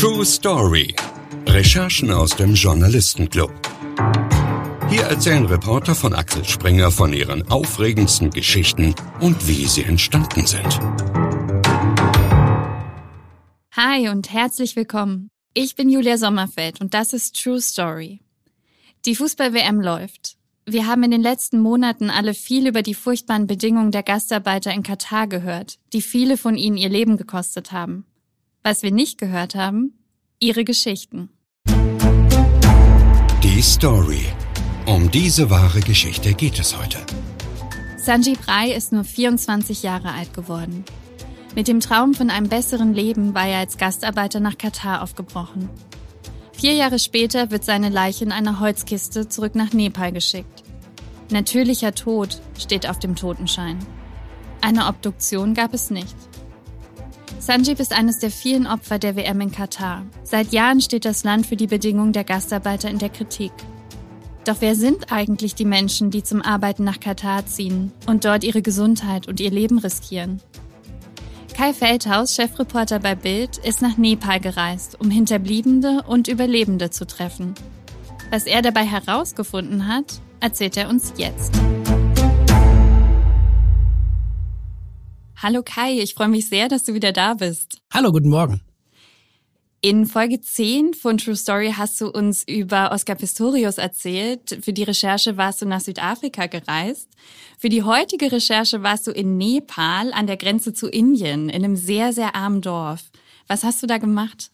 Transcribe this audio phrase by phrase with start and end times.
[0.00, 0.94] True Story.
[1.46, 3.52] Recherchen aus dem Journalistenclub.
[4.88, 10.80] Hier erzählen Reporter von Axel Springer von ihren aufregendsten Geschichten und wie sie entstanden sind.
[13.72, 15.28] Hi und herzlich willkommen.
[15.52, 18.22] Ich bin Julia Sommerfeld und das ist True Story.
[19.04, 20.38] Die Fußball-WM läuft.
[20.64, 24.82] Wir haben in den letzten Monaten alle viel über die furchtbaren Bedingungen der Gastarbeiter in
[24.82, 28.06] Katar gehört, die viele von ihnen ihr Leben gekostet haben.
[28.62, 29.94] Was wir nicht gehört haben,
[30.38, 31.30] ihre Geschichten.
[33.42, 34.26] Die Story.
[34.84, 36.98] Um diese wahre Geschichte geht es heute.
[37.96, 40.84] Sanjib Rai ist nur 24 Jahre alt geworden.
[41.54, 45.70] Mit dem Traum von einem besseren Leben war er als Gastarbeiter nach Katar aufgebrochen.
[46.52, 50.64] Vier Jahre später wird seine Leiche in einer Holzkiste zurück nach Nepal geschickt.
[51.30, 53.78] Natürlicher Tod steht auf dem Totenschein.
[54.60, 56.14] Eine Obduktion gab es nicht.
[57.40, 60.04] Sanjib ist eines der vielen Opfer der WM in Katar.
[60.22, 63.52] Seit Jahren steht das Land für die Bedingungen der Gastarbeiter in der Kritik.
[64.44, 68.60] Doch wer sind eigentlich die Menschen, die zum Arbeiten nach Katar ziehen und dort ihre
[68.60, 70.42] Gesundheit und ihr Leben riskieren?
[71.56, 77.54] Kai Feldhaus, Chefreporter bei Bild, ist nach Nepal gereist, um Hinterbliebene und Überlebende zu treffen.
[78.30, 81.58] Was er dabei herausgefunden hat, erzählt er uns jetzt.
[85.42, 87.78] Hallo Kai, ich freue mich sehr, dass du wieder da bist.
[87.90, 88.60] Hallo, guten Morgen.
[89.80, 94.58] In Folge 10 von True Story hast du uns über Oscar Pistorius erzählt.
[94.60, 97.08] Für die Recherche warst du nach Südafrika gereist.
[97.58, 101.76] Für die heutige Recherche warst du in Nepal an der Grenze zu Indien, in einem
[101.76, 103.10] sehr, sehr armen Dorf.
[103.46, 104.50] Was hast du da gemacht?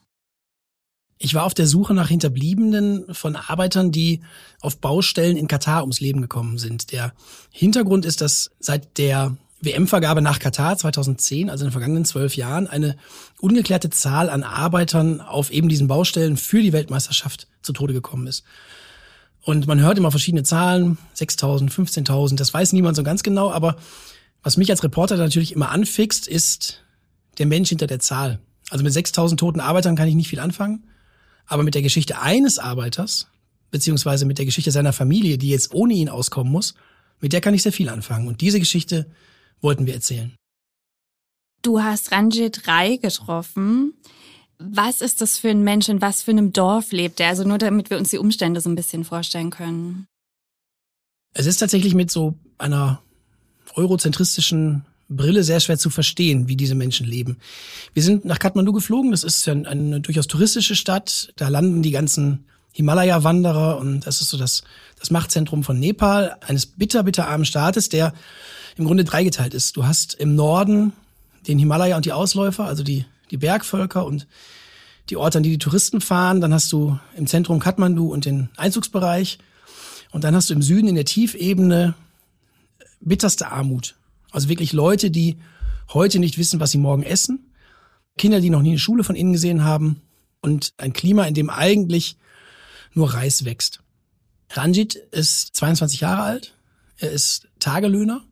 [1.18, 4.22] Ich war auf der Suche nach Hinterbliebenen von Arbeitern, die
[4.60, 6.92] auf Baustellen in Katar ums Leben gekommen sind.
[6.92, 7.12] Der
[7.50, 12.66] Hintergrund ist, dass seit der WM-Vergabe nach Katar 2010, also in den vergangenen zwölf Jahren,
[12.66, 12.96] eine
[13.40, 18.44] ungeklärte Zahl an Arbeitern auf eben diesen Baustellen für die Weltmeisterschaft zu Tode gekommen ist.
[19.42, 23.76] Und man hört immer verschiedene Zahlen, 6.000, 15.000, das weiß niemand so ganz genau, aber
[24.42, 26.84] was mich als Reporter natürlich immer anfixt, ist
[27.38, 28.40] der Mensch hinter der Zahl.
[28.70, 30.84] Also mit 6.000 toten Arbeitern kann ich nicht viel anfangen,
[31.46, 33.28] aber mit der Geschichte eines Arbeiters,
[33.70, 36.74] beziehungsweise mit der Geschichte seiner Familie, die jetzt ohne ihn auskommen muss,
[37.20, 38.28] mit der kann ich sehr viel anfangen.
[38.28, 39.06] Und diese Geschichte
[39.60, 40.34] wollten wir erzählen.
[41.62, 43.94] Du hast Ranjit Rai getroffen.
[44.58, 47.28] Was ist das für ein Mensch, in was für einem Dorf lebt er?
[47.28, 50.06] Also nur damit wir uns die Umstände so ein bisschen vorstellen können.
[51.34, 53.02] Es ist tatsächlich mit so einer
[53.74, 57.38] eurozentristischen Brille sehr schwer zu verstehen, wie diese Menschen leben.
[57.92, 59.10] Wir sind nach Kathmandu geflogen.
[59.10, 61.32] Das ist ja eine, eine durchaus touristische Stadt.
[61.36, 64.62] Da landen die ganzen Himalaya-Wanderer und das ist so das,
[64.98, 68.12] das Machtzentrum von Nepal, eines bitter, bitter armen Staates, der
[68.76, 69.76] im Grunde dreigeteilt ist.
[69.76, 70.92] Du hast im Norden
[71.46, 74.26] den Himalaya und die Ausläufer, also die, die Bergvölker und
[75.10, 76.40] die Orte, an die die Touristen fahren.
[76.40, 79.38] Dann hast du im Zentrum Kathmandu und den Einzugsbereich.
[80.10, 81.94] Und dann hast du im Süden in der Tiefebene
[83.00, 83.96] bitterste Armut.
[84.30, 85.38] Also wirklich Leute, die
[85.92, 87.52] heute nicht wissen, was sie morgen essen.
[88.18, 90.02] Kinder, die noch nie eine Schule von innen gesehen haben.
[90.40, 92.16] Und ein Klima, in dem eigentlich
[92.94, 93.80] nur Reis wächst.
[94.50, 96.54] Ranjit ist 22 Jahre alt.
[96.98, 98.22] Er ist Tagelöhner.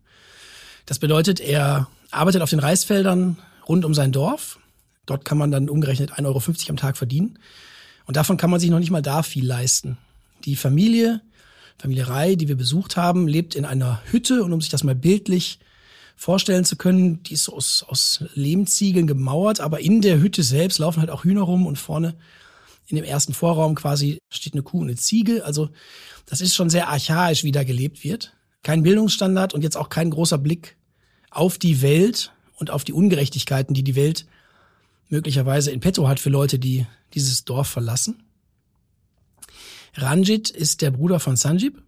[0.86, 4.58] Das bedeutet, er arbeitet auf den Reisfeldern rund um sein Dorf.
[5.06, 7.38] Dort kann man dann umgerechnet 1,50 Euro am Tag verdienen.
[8.06, 9.96] Und davon kann man sich noch nicht mal da viel leisten.
[10.44, 11.22] Die Familie,
[11.78, 14.94] Familie Rai, die wir besucht haben, lebt in einer Hütte und um sich das mal
[14.94, 15.58] bildlich
[16.16, 21.00] vorstellen zu können, die ist aus, aus Lehmziegeln gemauert, aber in der Hütte selbst laufen
[21.00, 22.14] halt auch Hühner rum und vorne
[22.86, 25.44] in dem ersten Vorraum quasi steht eine Kuh und eine Ziege.
[25.44, 25.70] Also
[26.26, 28.33] das ist schon sehr archaisch, wie da gelebt wird
[28.64, 30.76] kein Bildungsstandard und jetzt auch kein großer Blick
[31.30, 34.26] auf die Welt und auf die Ungerechtigkeiten, die die Welt
[35.08, 38.24] möglicherweise in petto hat für Leute, die dieses Dorf verlassen.
[39.94, 41.80] Ranjit ist der Bruder von Sanjib.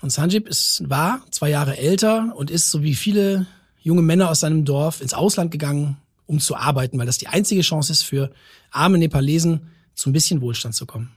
[0.00, 3.46] Und Sanjib ist, war zwei Jahre älter und ist, so wie viele
[3.80, 5.96] junge Männer aus seinem Dorf, ins Ausland gegangen,
[6.26, 8.30] um zu arbeiten, weil das die einzige Chance ist für
[8.70, 11.10] arme Nepalesen, zu ein bisschen Wohlstand zu kommen.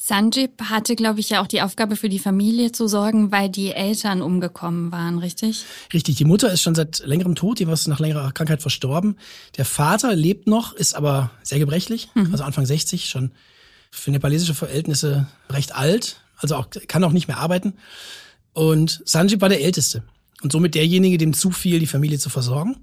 [0.00, 3.72] Sanjib hatte, glaube ich, ja auch die Aufgabe für die Familie zu sorgen, weil die
[3.72, 5.64] Eltern umgekommen waren, richtig?
[5.92, 9.16] Richtig, die Mutter ist schon seit längerem tot, die war nach längerer Krankheit verstorben.
[9.56, 12.30] Der Vater lebt noch, ist aber sehr gebrechlich, mhm.
[12.30, 13.32] also Anfang 60, schon
[13.90, 17.74] für nepalesische Verhältnisse recht alt, also auch, kann auch nicht mehr arbeiten.
[18.52, 20.04] Und Sanjib war der Älteste
[20.42, 22.76] und somit derjenige, dem zu viel die Familie zu versorgen.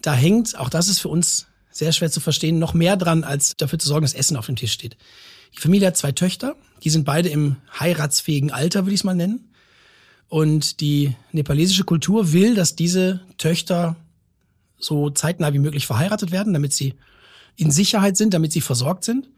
[0.00, 3.58] Da hängt, auch das ist für uns sehr schwer zu verstehen, noch mehr dran, als
[3.58, 4.96] dafür zu sorgen, dass Essen auf dem Tisch steht.
[5.56, 6.54] Die Familie hat zwei Töchter,
[6.84, 9.48] die sind beide im heiratsfähigen Alter, würde ich es mal nennen.
[10.28, 13.96] Und die nepalesische Kultur will, dass diese Töchter
[14.78, 16.94] so zeitnah wie möglich verheiratet werden, damit sie
[17.56, 19.28] in Sicherheit sind, damit sie versorgt sind.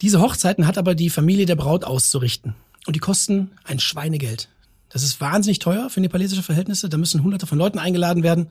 [0.00, 2.54] Diese Hochzeiten hat aber die Familie der Braut auszurichten.
[2.86, 4.48] Und die kosten ein Schweinegeld.
[4.88, 6.88] Das ist wahnsinnig teuer für nepalesische Verhältnisse.
[6.88, 8.48] Da müssen hunderte von Leuten eingeladen werden.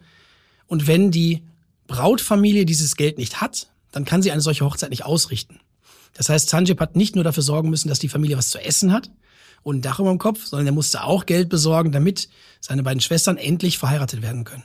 [0.68, 1.44] Und wenn die
[1.88, 5.60] Brautfamilie dieses Geld nicht hat, dann kann sie eine solche Hochzeit nicht ausrichten.
[6.16, 8.92] Das heißt, Sanjib hat nicht nur dafür sorgen müssen, dass die Familie was zu essen
[8.92, 9.12] hat
[9.62, 12.30] und ein Dach über dem Kopf, sondern er musste auch Geld besorgen, damit
[12.62, 14.64] seine beiden Schwestern endlich verheiratet werden können.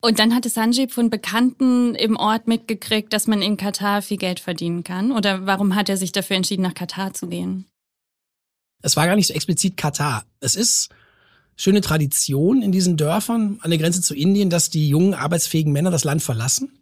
[0.00, 4.38] Und dann hatte Sanjib von Bekannten im Ort mitgekriegt, dass man in Katar viel Geld
[4.38, 5.10] verdienen kann?
[5.10, 7.66] Oder warum hat er sich dafür entschieden, nach Katar zu gehen?
[8.80, 10.24] Es war gar nicht so explizit Katar.
[10.38, 10.90] Es ist
[11.56, 15.90] schöne Tradition in diesen Dörfern an der Grenze zu Indien, dass die jungen arbeitsfähigen Männer
[15.90, 16.78] das Land verlassen,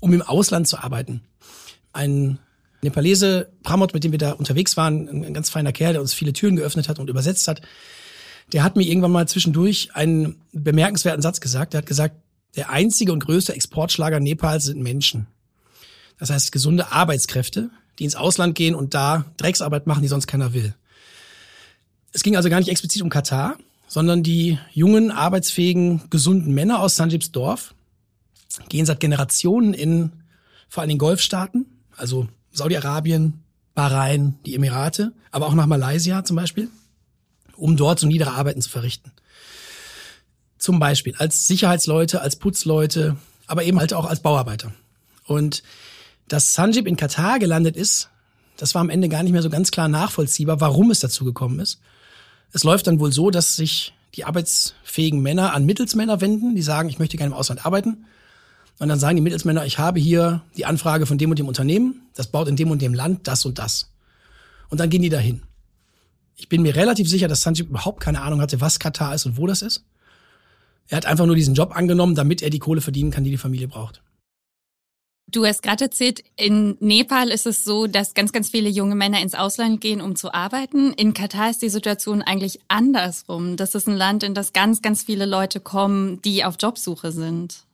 [0.00, 1.22] um im Ausland zu arbeiten.
[1.94, 2.38] Ein
[2.82, 6.32] Nepalese, Pramod, mit dem wir da unterwegs waren, ein ganz feiner Kerl, der uns viele
[6.32, 7.60] Türen geöffnet hat und übersetzt hat,
[8.52, 11.72] der hat mir irgendwann mal zwischendurch einen bemerkenswerten Satz gesagt.
[11.72, 12.16] Der hat gesagt,
[12.56, 15.26] der einzige und größte Exportschlager Nepals sind Menschen.
[16.18, 20.54] Das heißt gesunde Arbeitskräfte, die ins Ausland gehen und da Drecksarbeit machen, die sonst keiner
[20.54, 20.74] will.
[22.12, 26.96] Es ging also gar nicht explizit um Katar, sondern die jungen, arbeitsfähigen, gesunden Männer aus
[26.96, 27.74] Sanjibs Dorf
[28.68, 30.12] gehen seit Generationen in
[30.68, 31.66] vor allen Dingen Golfstaaten,
[31.96, 33.42] also Saudi-Arabien,
[33.74, 36.68] Bahrain, die Emirate, aber auch nach Malaysia zum Beispiel,
[37.56, 39.12] um dort so niedere Arbeiten zu verrichten.
[40.58, 43.16] Zum Beispiel als Sicherheitsleute, als Putzleute,
[43.46, 44.72] aber eben halt auch als Bauarbeiter.
[45.24, 45.62] Und
[46.26, 48.10] dass Sanjib in Katar gelandet ist,
[48.56, 51.60] das war am Ende gar nicht mehr so ganz klar nachvollziehbar, warum es dazu gekommen
[51.60, 51.80] ist.
[52.52, 56.88] Es läuft dann wohl so, dass sich die arbeitsfähigen Männer an Mittelsmänner wenden, die sagen,
[56.88, 58.06] ich möchte gerne im Ausland arbeiten.
[58.78, 62.02] Und dann sagen die Mittelsmänner, ich habe hier die Anfrage von dem und dem Unternehmen,
[62.14, 63.90] das baut in dem und dem Land das und das.
[64.68, 65.42] Und dann gehen die dahin.
[66.36, 69.36] Ich bin mir relativ sicher, dass Sanjib überhaupt keine Ahnung hatte, was Katar ist und
[69.36, 69.84] wo das ist.
[70.86, 73.38] Er hat einfach nur diesen Job angenommen, damit er die Kohle verdienen kann, die die
[73.38, 74.02] Familie braucht.
[75.30, 79.20] Du hast gerade erzählt, in Nepal ist es so, dass ganz, ganz viele junge Männer
[79.20, 80.94] ins Ausland gehen, um zu arbeiten.
[80.94, 83.56] In Katar ist die Situation eigentlich andersrum.
[83.56, 87.67] Das ist ein Land, in das ganz, ganz viele Leute kommen, die auf Jobsuche sind.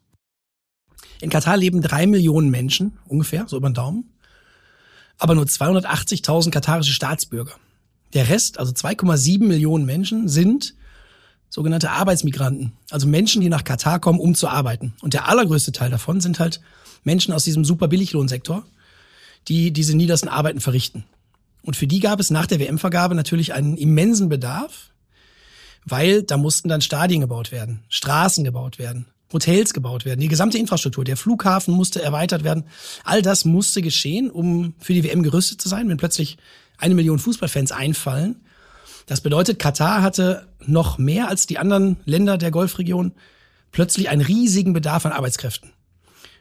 [1.25, 4.11] In Katar leben drei Millionen Menschen, ungefähr, so über den Daumen.
[5.17, 7.55] Aber nur 280.000 katarische Staatsbürger.
[8.13, 10.75] Der Rest, also 2,7 Millionen Menschen, sind
[11.49, 12.73] sogenannte Arbeitsmigranten.
[12.91, 14.93] Also Menschen, die nach Katar kommen, um zu arbeiten.
[15.01, 16.61] Und der allergrößte Teil davon sind halt
[17.05, 18.63] Menschen aus diesem super Billiglohnsektor,
[19.49, 21.05] die diese niedersten Arbeiten verrichten.
[21.63, 24.91] Und für die gab es nach der WM-Vergabe natürlich einen immensen Bedarf,
[25.87, 30.59] weil da mussten dann Stadien gebaut werden, Straßen gebaut werden, Hotels gebaut werden, die gesamte
[30.59, 32.65] Infrastruktur, der Flughafen musste erweitert werden.
[33.05, 36.37] All das musste geschehen, um für die WM gerüstet zu sein, wenn plötzlich
[36.79, 38.43] eine Million Fußballfans einfallen.
[39.07, 43.13] Das bedeutet, Katar hatte noch mehr als die anderen Länder der Golfregion
[43.73, 45.73] plötzlich einen riesigen Bedarf an Arbeitskräften.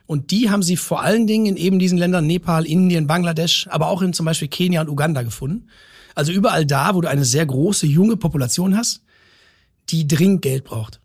[0.06, 3.88] Und die haben sie vor allen Dingen in eben diesen Ländern Nepal, Indien, Bangladesch, aber
[3.88, 5.68] auch in zum Beispiel Kenia und Uganda gefunden.
[6.14, 9.02] Also überall da, wo du eine sehr große junge Population hast,
[9.90, 11.02] die dringend Geld braucht.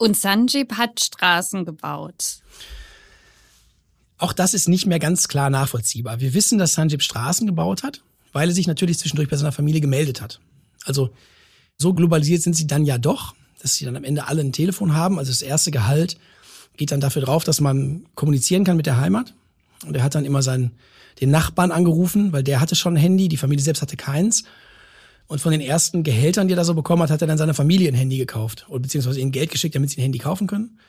[0.00, 2.38] Und Sanjib hat Straßen gebaut.
[4.16, 6.20] Auch das ist nicht mehr ganz klar nachvollziehbar.
[6.20, 8.02] Wir wissen, dass Sanjib Straßen gebaut hat,
[8.32, 10.40] weil er sich natürlich zwischendurch bei seiner Familie gemeldet hat.
[10.86, 11.10] Also
[11.76, 14.94] so globalisiert sind sie dann ja doch, dass sie dann am Ende alle ein Telefon
[14.94, 15.18] haben.
[15.18, 16.16] Also das erste Gehalt
[16.78, 19.34] geht dann dafür drauf, dass man kommunizieren kann mit der Heimat.
[19.84, 20.70] Und er hat dann immer seinen,
[21.20, 24.44] den Nachbarn angerufen, weil der hatte schon ein Handy, die Familie selbst hatte keins.
[25.30, 27.54] Und von den ersten Gehältern, die er da so bekommen hat, hat er dann seiner
[27.54, 28.66] Familie ein Handy gekauft.
[28.68, 30.80] Oder beziehungsweise ihnen Geld geschickt, damit sie ein Handy kaufen können.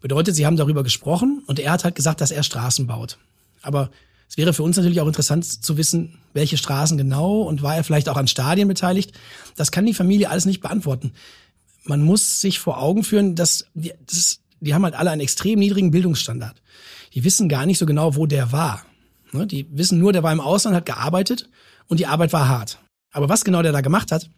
[0.00, 3.18] Bedeutet, sie haben darüber gesprochen und er hat halt gesagt, dass er Straßen baut.
[3.62, 3.92] Aber
[4.28, 7.84] es wäre für uns natürlich auch interessant zu wissen, welche Straßen genau und war er
[7.84, 9.12] vielleicht auch an Stadien beteiligt.
[9.54, 11.12] Das kann die Familie alles nicht beantworten.
[11.84, 15.92] Man muss sich vor Augen führen, dass das die haben halt alle einen extrem niedrigen
[15.92, 16.60] Bildungsstandard.
[17.14, 18.84] Die wissen gar nicht so genau, wo der war.
[19.30, 21.48] Ne, die wissen nur, der war im Ausland, hat gearbeitet
[21.86, 22.80] und die Arbeit war hart.
[23.14, 24.28] Aber was genau der da gemacht hat,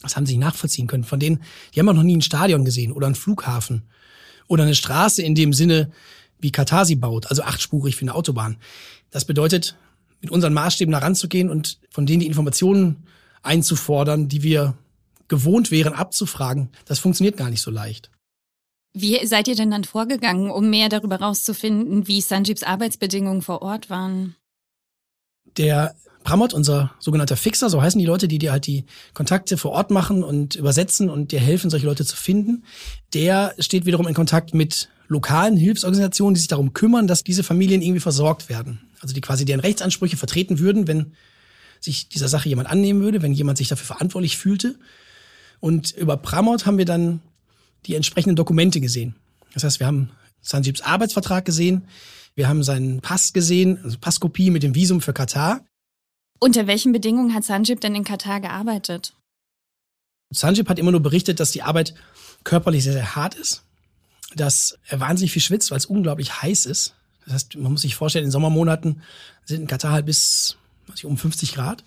[0.00, 1.04] das haben sie nicht nachvollziehen können.
[1.04, 1.42] Von denen,
[1.74, 3.82] die haben auch noch nie ein Stadion gesehen oder einen Flughafen
[4.46, 5.90] oder eine Straße in dem Sinne,
[6.38, 8.58] wie Katar sie baut, also achtspurig für eine Autobahn.
[9.10, 9.76] Das bedeutet,
[10.20, 13.06] mit unseren Maßstäben da ranzugehen und von denen die Informationen
[13.42, 14.76] einzufordern, die wir
[15.28, 18.10] gewohnt wären abzufragen, das funktioniert gar nicht so leicht.
[18.92, 23.88] Wie seid ihr denn dann vorgegangen, um mehr darüber rauszufinden, wie Sanjibs Arbeitsbedingungen vor Ort
[23.88, 24.36] waren?
[25.56, 29.72] Der Pramod, unser sogenannter Fixer, so heißen die Leute, die dir halt die Kontakte vor
[29.72, 32.64] Ort machen und übersetzen und dir helfen, solche Leute zu finden,
[33.14, 37.82] der steht wiederum in Kontakt mit lokalen Hilfsorganisationen, die sich darum kümmern, dass diese Familien
[37.82, 38.80] irgendwie versorgt werden.
[39.00, 41.12] Also die quasi deren Rechtsansprüche vertreten würden, wenn
[41.80, 44.78] sich dieser Sache jemand annehmen würde, wenn jemand sich dafür verantwortlich fühlte.
[45.60, 47.20] Und über Pramod haben wir dann
[47.86, 49.16] die entsprechenden Dokumente gesehen.
[49.54, 50.10] Das heißt, wir haben
[50.40, 51.86] Sanjibs Arbeitsvertrag gesehen,
[52.34, 55.64] Wir haben seinen Pass gesehen, also Passkopie mit dem Visum für Katar.
[56.42, 59.14] Unter welchen Bedingungen hat Sanjib denn in Katar gearbeitet?
[60.30, 61.94] Sanjib hat immer nur berichtet, dass die Arbeit
[62.42, 63.62] körperlich sehr, sehr hart ist,
[64.34, 66.94] dass er wahnsinnig viel schwitzt, weil es unglaublich heiß ist.
[67.24, 69.02] Das heißt, man muss sich vorstellen, in Sommermonaten
[69.44, 70.56] sind in Katar halt bis
[70.96, 71.84] ich, um 50 Grad.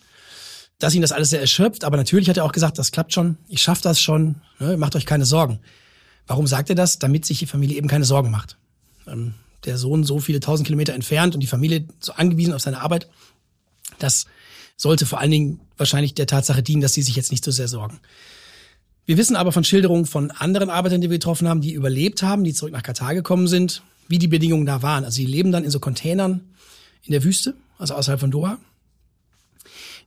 [0.79, 3.37] Dass ihn das alles sehr erschöpft, aber natürlich hat er auch gesagt, das klappt schon,
[3.49, 5.59] ich schaffe das schon, ne, macht euch keine Sorgen.
[6.27, 6.97] Warum sagt er das?
[6.97, 8.55] Damit sich die Familie eben keine Sorgen macht.
[9.05, 9.33] Ähm,
[9.65, 13.09] der Sohn so viele tausend Kilometer entfernt und die Familie so angewiesen auf seine Arbeit,
[13.99, 14.27] das
[14.77, 17.67] sollte vor allen Dingen wahrscheinlich der Tatsache dienen, dass sie sich jetzt nicht so sehr
[17.67, 17.99] sorgen.
[19.05, 22.43] Wir wissen aber von Schilderungen von anderen Arbeitern, die wir getroffen haben, die überlebt haben,
[22.43, 25.05] die zurück nach Katar gekommen sind, wie die Bedingungen da waren.
[25.05, 26.41] Also sie leben dann in so Containern
[27.03, 28.57] in der Wüste, also außerhalb von Doha,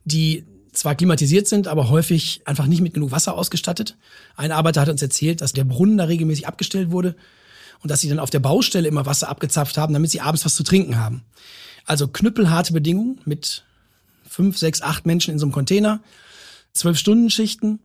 [0.03, 3.97] die zwar klimatisiert sind, aber häufig einfach nicht mit genug Wasser ausgestattet.
[4.35, 7.15] Ein Arbeiter hat uns erzählt, dass der Brunnen da regelmäßig abgestellt wurde
[7.81, 10.55] und dass sie dann auf der Baustelle immer Wasser abgezapft haben, damit sie abends was
[10.55, 11.23] zu trinken haben.
[11.85, 13.63] Also knüppelharte Bedingungen mit
[14.29, 16.01] fünf, sechs, acht Menschen in so einem Container,
[16.73, 17.79] zwölf Stunden Schichten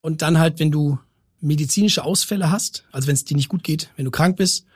[0.00, 0.98] und dann halt, wenn du
[1.40, 4.66] medizinische Ausfälle hast, also wenn es dir nicht gut geht, wenn du krank bist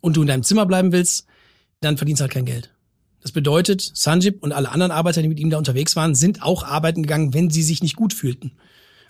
[0.00, 1.26] und du in deinem Zimmer bleiben willst,
[1.80, 2.72] dann verdienst du halt kein Geld.
[3.20, 6.64] Das bedeutet, Sanjib und alle anderen Arbeiter, die mit ihm da unterwegs waren, sind auch
[6.64, 8.52] arbeiten gegangen, wenn sie sich nicht gut fühlten.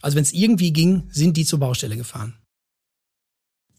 [0.03, 2.35] Also wenn es irgendwie ging, sind die zur Baustelle gefahren.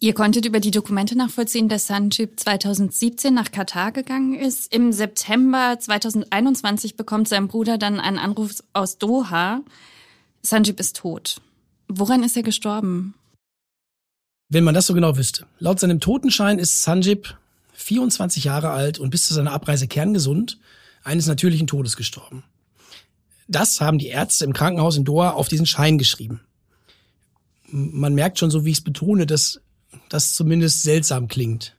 [0.04, 4.74] Ihr konntet über die Dokumente nachvollziehen, dass Sanjib 2017 nach Katar gegangen ist.
[4.74, 9.62] Im September 2021 bekommt sein Bruder dann einen Anruf aus Doha.
[10.42, 11.40] Sanjib ist tot.
[11.88, 13.14] Woran ist er gestorben?
[14.50, 15.46] Wenn man das so genau wüsste.
[15.60, 17.38] Laut seinem Totenschein ist Sanjib
[17.72, 20.60] 24 Jahre alt und bis zu seiner Abreise kerngesund,
[21.06, 22.44] eines natürlichen Todes gestorben.
[23.48, 26.42] Das haben die Ärzte im Krankenhaus in Doha auf diesen Schein geschrieben.
[27.68, 29.62] Man merkt schon, so wie ich es betone, dass
[30.10, 31.76] das zumindest seltsam klingt.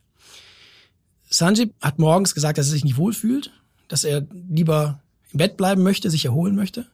[1.29, 3.51] Sanjib hat morgens gesagt, dass er sich nicht wohlfühlt,
[3.87, 6.87] dass er lieber im Bett bleiben möchte, sich erholen möchte.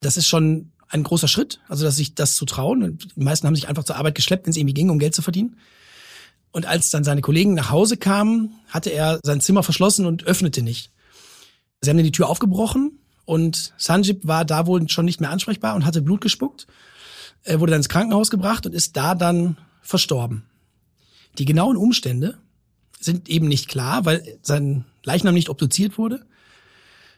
[0.00, 2.98] Das ist schon ein großer Schritt, also dass sich das zu trauen.
[3.16, 5.22] Die meisten haben sich einfach zur Arbeit geschleppt, wenn es irgendwie ging, um Geld zu
[5.22, 5.56] verdienen.
[6.50, 10.62] Und als dann seine Kollegen nach Hause kamen, hatte er sein Zimmer verschlossen und öffnete
[10.62, 10.90] nicht.
[11.80, 15.74] Sie haben dann die Tür aufgebrochen und Sanjib war da wohl schon nicht mehr ansprechbar
[15.74, 16.66] und hatte Blut gespuckt.
[17.44, 19.56] Er wurde dann ins Krankenhaus gebracht und ist da dann
[19.88, 20.44] verstorben.
[21.38, 22.38] Die genauen Umstände
[23.00, 26.26] sind eben nicht klar, weil sein Leichnam nicht obduziert wurde.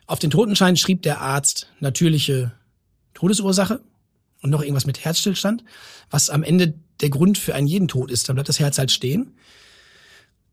[0.06, 2.52] Auf den Totenschein schrieb der Arzt natürliche
[3.14, 3.80] Todesursache
[4.40, 5.64] und noch irgendwas mit Herzstillstand,
[6.10, 8.28] was am Ende der Grund für einen jeden Tod ist.
[8.28, 9.34] Dann bleibt das Herz halt stehen.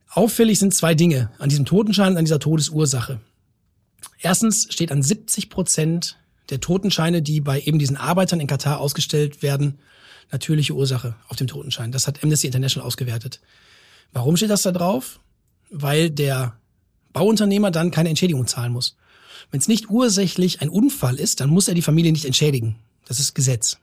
[0.10, 3.20] Auffällig sind zwei Dinge an diesem Totenschein und an dieser Todesursache.
[4.20, 6.18] Erstens steht an 70 Prozent
[6.50, 9.80] der Totenscheine, die bei eben diesen Arbeitern in Katar ausgestellt werden,
[10.32, 11.92] natürliche Ursache auf dem Totenschein.
[11.92, 13.40] Das hat Amnesty International ausgewertet.
[14.14, 15.20] Warum steht das da drauf?
[15.70, 16.58] Weil der
[17.14, 18.96] Bauunternehmer dann keine Entschädigung zahlen muss.
[19.52, 22.76] Wenn es nicht ursächlich ein Unfall ist, dann muss er die Familie nicht entschädigen.
[23.06, 23.78] Das ist Gesetz.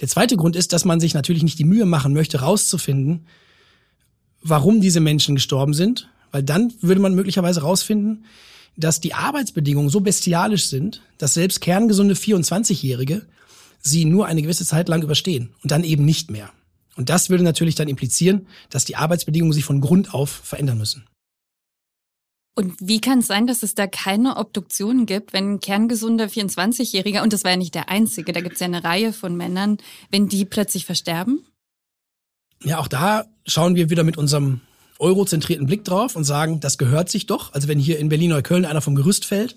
[0.00, 3.26] Der zweite Grund ist, dass man sich natürlich nicht die Mühe machen möchte, rauszufinden,
[4.42, 8.24] warum diese Menschen gestorben sind, weil dann würde man möglicherweise rausfinden,
[8.76, 13.26] dass die Arbeitsbedingungen so bestialisch sind, dass selbst kerngesunde 24-Jährige
[13.80, 16.50] sie nur eine gewisse Zeit lang überstehen und dann eben nicht mehr.
[16.96, 21.04] Und das würde natürlich dann implizieren, dass die Arbeitsbedingungen sich von Grund auf verändern müssen.
[22.54, 27.22] Und wie kann es sein, dass es da keine Obduktion gibt, wenn ein kerngesunder 24-Jähriger,
[27.22, 29.78] und das war ja nicht der einzige, da gibt es ja eine Reihe von Männern,
[30.10, 31.46] wenn die plötzlich versterben?
[32.62, 34.60] Ja, auch da schauen wir wieder mit unserem
[35.02, 37.52] eurozentrierten Blick drauf und sagen, das gehört sich doch.
[37.52, 39.56] Also wenn hier in Berlin-Neukölln einer vom Gerüst fällt,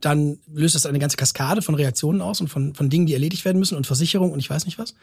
[0.00, 3.44] dann löst das eine ganze Kaskade von Reaktionen aus und von, von Dingen, die erledigt
[3.44, 4.94] werden müssen und Versicherung und ich weiß nicht was.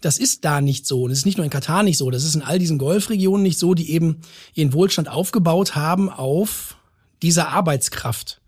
[0.00, 1.06] Das ist da nicht so.
[1.06, 2.10] Das ist nicht nur in Katar nicht so.
[2.10, 4.20] Das ist in all diesen Golfregionen nicht so, die eben
[4.54, 6.76] ihren Wohlstand aufgebaut haben auf
[7.22, 8.40] dieser Arbeitskraft.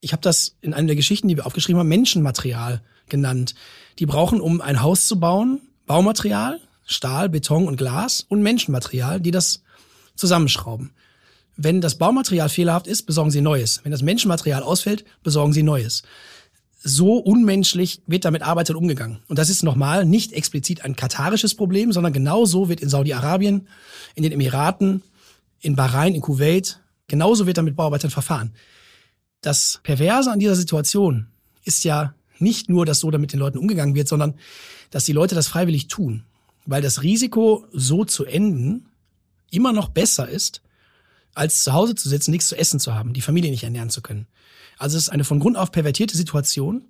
[0.00, 3.54] Ich habe das in einer der Geschichten, die wir aufgeschrieben haben, Menschenmaterial genannt.
[3.98, 9.30] Die brauchen, um ein Haus zu bauen, Baumaterial, Stahl, Beton und Glas und Menschenmaterial, die
[9.30, 9.61] das
[10.14, 10.92] zusammenschrauben.
[11.56, 13.80] Wenn das Baumaterial fehlerhaft ist, besorgen sie Neues.
[13.82, 16.02] Wenn das Menschenmaterial ausfällt, besorgen sie Neues
[16.84, 19.20] so unmenschlich wird damit Arbeitern umgegangen.
[19.28, 23.68] Und das ist nochmal nicht explizit ein katarisches Problem, sondern genauso wird in Saudi-Arabien,
[24.14, 25.02] in den Emiraten,
[25.60, 28.52] in Bahrain, in Kuwait, genauso wird damit Bauarbeitern verfahren.
[29.42, 31.28] Das Perverse an dieser Situation
[31.64, 34.34] ist ja nicht nur, dass so damit den Leuten umgegangen wird, sondern
[34.90, 36.24] dass die Leute das freiwillig tun.
[36.66, 38.86] Weil das Risiko, so zu enden,
[39.52, 40.62] immer noch besser ist,
[41.34, 44.02] als zu Hause zu sitzen, nichts zu essen zu haben, die Familie nicht ernähren zu
[44.02, 44.26] können.
[44.78, 46.88] Also es ist eine von Grund auf pervertierte Situation.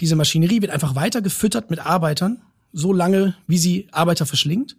[0.00, 2.42] Diese Maschinerie wird einfach weiter gefüttert mit Arbeitern,
[2.72, 4.74] so lange, wie sie Arbeiter verschlingt.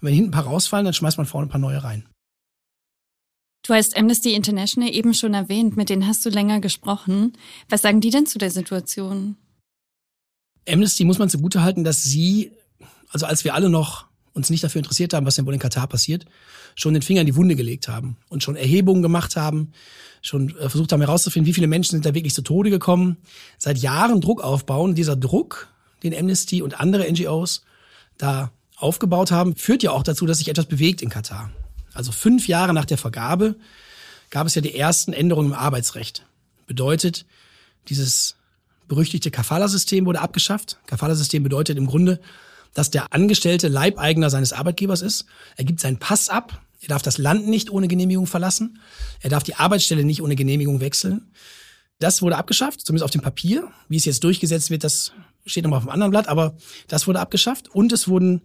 [0.00, 2.06] Und wenn hinten ein paar rausfallen, dann schmeißt man vorne ein paar neue rein.
[3.66, 7.36] Du hast Amnesty International eben schon erwähnt, mit denen hast du länger gesprochen.
[7.68, 9.36] Was sagen die denn zu der Situation?
[10.68, 12.52] Amnesty muss man zugutehalten, dass sie,
[13.10, 14.07] also als wir alle noch
[14.38, 16.24] uns nicht dafür interessiert haben, was denn wohl in Katar passiert,
[16.74, 19.72] schon den Finger in die Wunde gelegt haben und schon Erhebungen gemacht haben,
[20.22, 23.18] schon äh, versucht haben herauszufinden, wie viele Menschen sind da wirklich zu Tode gekommen,
[23.58, 24.94] seit Jahren Druck aufbauen.
[24.94, 25.68] dieser Druck,
[26.02, 27.62] den Amnesty und andere NGOs
[28.16, 31.50] da aufgebaut haben, führt ja auch dazu, dass sich etwas bewegt in Katar.
[31.92, 33.56] Also fünf Jahre nach der Vergabe
[34.30, 36.24] gab es ja die ersten Änderungen im Arbeitsrecht.
[36.66, 37.26] Bedeutet,
[37.88, 38.36] dieses
[38.86, 40.78] berüchtigte Kafala-System wurde abgeschafft.
[40.86, 42.20] Kafala-System bedeutet im Grunde,
[42.74, 45.26] dass der Angestellte Leibeigner seines Arbeitgebers ist.
[45.56, 46.62] Er gibt seinen Pass ab.
[46.80, 48.78] Er darf das Land nicht ohne Genehmigung verlassen.
[49.20, 51.32] Er darf die Arbeitsstelle nicht ohne Genehmigung wechseln.
[51.98, 53.68] Das wurde abgeschafft, zumindest auf dem Papier.
[53.88, 55.12] Wie es jetzt durchgesetzt wird, das
[55.44, 56.56] steht nochmal auf dem anderen Blatt, aber
[56.86, 57.68] das wurde abgeschafft.
[57.68, 58.42] Und es wurden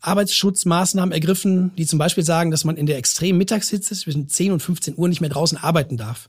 [0.00, 4.60] Arbeitsschutzmaßnahmen ergriffen, die zum Beispiel sagen, dass man in der extremen Mittagshitze zwischen 10 und
[4.60, 6.28] 15 Uhr nicht mehr draußen arbeiten darf.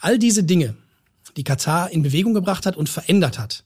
[0.00, 0.76] All diese Dinge,
[1.36, 3.64] die Katar in Bewegung gebracht hat und verändert hat,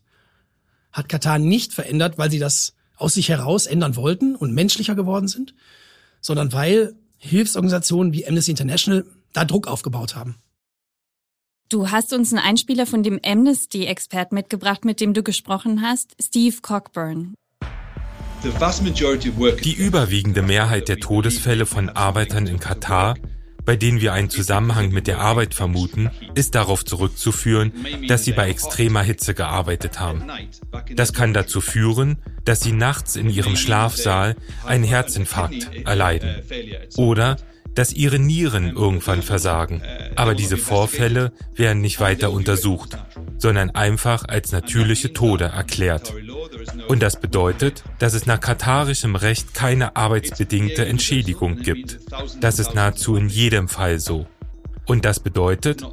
[0.93, 5.29] hat Katar nicht verändert, weil sie das aus sich heraus ändern wollten und menschlicher geworden
[5.29, 5.55] sind,
[6.21, 10.37] sondern weil Hilfsorganisationen wie Amnesty International da Druck aufgebaut haben.
[11.69, 16.57] Du hast uns einen Einspieler von dem Amnesty-Expert mitgebracht, mit dem du gesprochen hast, Steve
[16.63, 17.35] Cockburn.
[18.43, 23.17] Die überwiegende Mehrheit der Todesfälle von Arbeitern in Katar,
[23.71, 27.73] bei denen wir einen Zusammenhang mit der Arbeit vermuten, ist darauf zurückzuführen,
[28.09, 30.25] dass sie bei extremer Hitze gearbeitet haben.
[30.97, 34.35] Das kann dazu führen, dass sie nachts in ihrem Schlafsaal
[34.67, 36.43] einen Herzinfarkt erleiden
[36.97, 37.37] oder
[37.77, 39.83] dass ihre Nieren irgendwann versagen.
[40.17, 42.99] Aber diese Vorfälle werden nicht weiter untersucht,
[43.39, 46.13] sondern einfach als natürliche Tode erklärt.
[46.91, 52.01] Und das bedeutet, dass es nach katarischem Recht keine arbeitsbedingte Entschädigung gibt.
[52.41, 54.27] Das ist nahezu in jedem Fall so.
[54.87, 55.87] Und das bedeutet,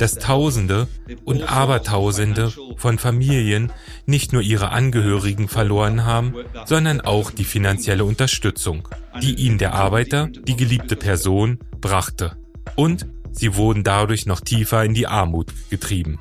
[0.00, 0.88] dass Tausende
[1.24, 3.70] und Abertausende von Familien
[4.06, 8.88] nicht nur ihre Angehörigen verloren haben, sondern auch die finanzielle Unterstützung,
[9.22, 12.36] die ihnen der Arbeiter, die geliebte Person, brachte.
[12.74, 16.18] Und sie wurden dadurch noch tiefer in die Armut getrieben.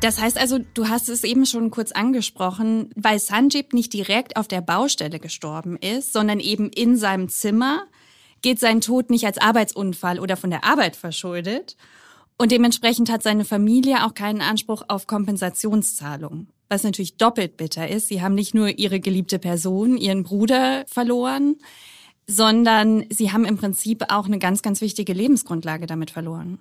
[0.00, 4.46] Das heißt also, du hast es eben schon kurz angesprochen, weil Sanjib nicht direkt auf
[4.46, 7.84] der Baustelle gestorben ist, sondern eben in seinem Zimmer,
[8.40, 11.76] geht sein Tod nicht als Arbeitsunfall oder von der Arbeit verschuldet.
[12.36, 16.48] Und dementsprechend hat seine Familie auch keinen Anspruch auf Kompensationszahlungen.
[16.68, 18.06] Was natürlich doppelt bitter ist.
[18.06, 21.56] Sie haben nicht nur ihre geliebte Person, ihren Bruder verloren,
[22.28, 26.60] sondern sie haben im Prinzip auch eine ganz, ganz wichtige Lebensgrundlage damit verloren.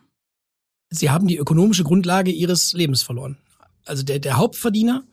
[0.89, 3.37] Sie haben die ökonomische Grundlage ihres Lebens verloren.
[3.85, 5.03] Also der, der Hauptverdiener,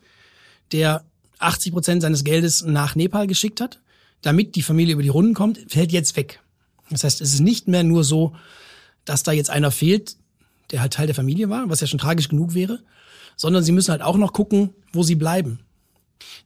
[0.71, 1.05] der
[1.39, 3.81] 80 Prozent seines Geldes nach Nepal geschickt hat,
[4.21, 6.41] damit die Familie über die Runden kommt, fällt jetzt weg.
[6.89, 8.35] Das heißt, es ist nicht mehr nur so,
[9.03, 10.17] dass da jetzt einer fehlt,
[10.71, 12.79] der halt Teil der Familie war, was ja schon tragisch genug wäre,
[13.35, 15.59] sondern sie müssen halt auch noch gucken, wo sie bleiben.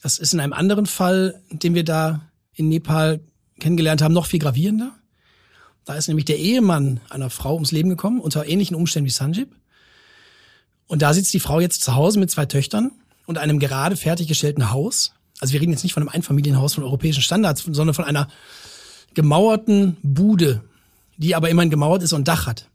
[0.02, 2.22] Das ist in einem anderen Fall, den wir da
[2.54, 3.22] in Nepal
[3.60, 4.94] kennengelernt haben, noch viel gravierender.
[5.90, 9.56] Da ist nämlich der Ehemann einer Frau ums Leben gekommen, unter ähnlichen Umständen wie Sanjib.
[10.86, 12.92] Und da sitzt die Frau jetzt zu Hause mit zwei Töchtern
[13.26, 15.14] und einem gerade fertiggestellten Haus.
[15.40, 18.28] Also wir reden jetzt nicht von einem Einfamilienhaus von europäischen Standards, sondern von einer
[19.16, 20.62] gemauerten Bude,
[21.18, 22.70] die aber immerhin gemauert ist und Dach hat.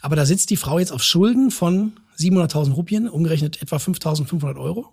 [0.00, 4.86] Aber da sitzt die Frau jetzt auf Schulden von 700.000 Rupien, umgerechnet etwa 5.500 Euro.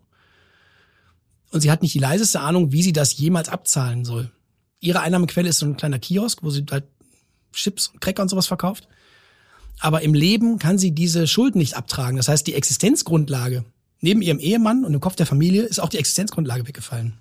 [1.51, 4.31] Und sie hat nicht die leiseste Ahnung, wie sie das jemals abzahlen soll.
[4.79, 6.85] Ihre Einnahmequelle ist so ein kleiner Kiosk, wo sie halt
[7.53, 8.87] Chips und Cracker und sowas verkauft.
[9.79, 12.17] Aber im Leben kann sie diese Schulden nicht abtragen.
[12.17, 13.63] Das heißt, die Existenzgrundlage
[14.01, 17.17] neben ihrem Ehemann und dem Kopf der Familie ist auch die Existenzgrundlage weggefallen.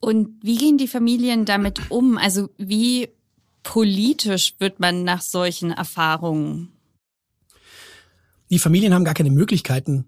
[0.00, 2.18] Und wie gehen die Familien damit um?
[2.18, 3.08] Also wie
[3.62, 6.68] politisch wird man nach solchen Erfahrungen?
[8.50, 10.04] Die Familien haben gar keine Möglichkeiten,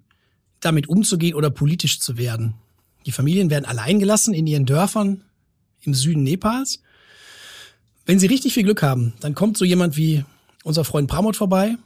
[0.60, 2.54] damit umzugehen oder politisch zu werden.
[3.06, 5.24] Die Familien werden allein gelassen in ihren Dörfern
[5.82, 6.82] im Süden Nepals
[8.08, 10.24] wenn Sie richtig viel Glück haben, dann kommt so jemand wie
[10.64, 11.76] unser Freund Pramod vorbei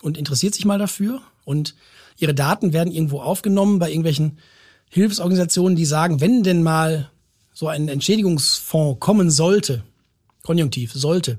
[0.00, 1.74] und interessiert sich mal dafür und
[2.18, 4.38] Ihre Daten werden irgendwo aufgenommen bei irgendwelchen
[4.90, 7.10] Hilfsorganisationen, die sagen, wenn denn mal
[7.52, 9.82] so ein Entschädigungsfonds kommen sollte,
[10.44, 11.38] konjunktiv sollte,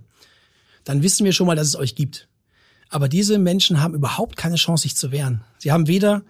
[0.83, 2.27] dann wissen wir schon mal, dass es euch gibt.
[2.89, 5.45] Aber diese Menschen haben überhaupt keine Chance, sich zu wehren.
[5.57, 6.21] Sie haben weder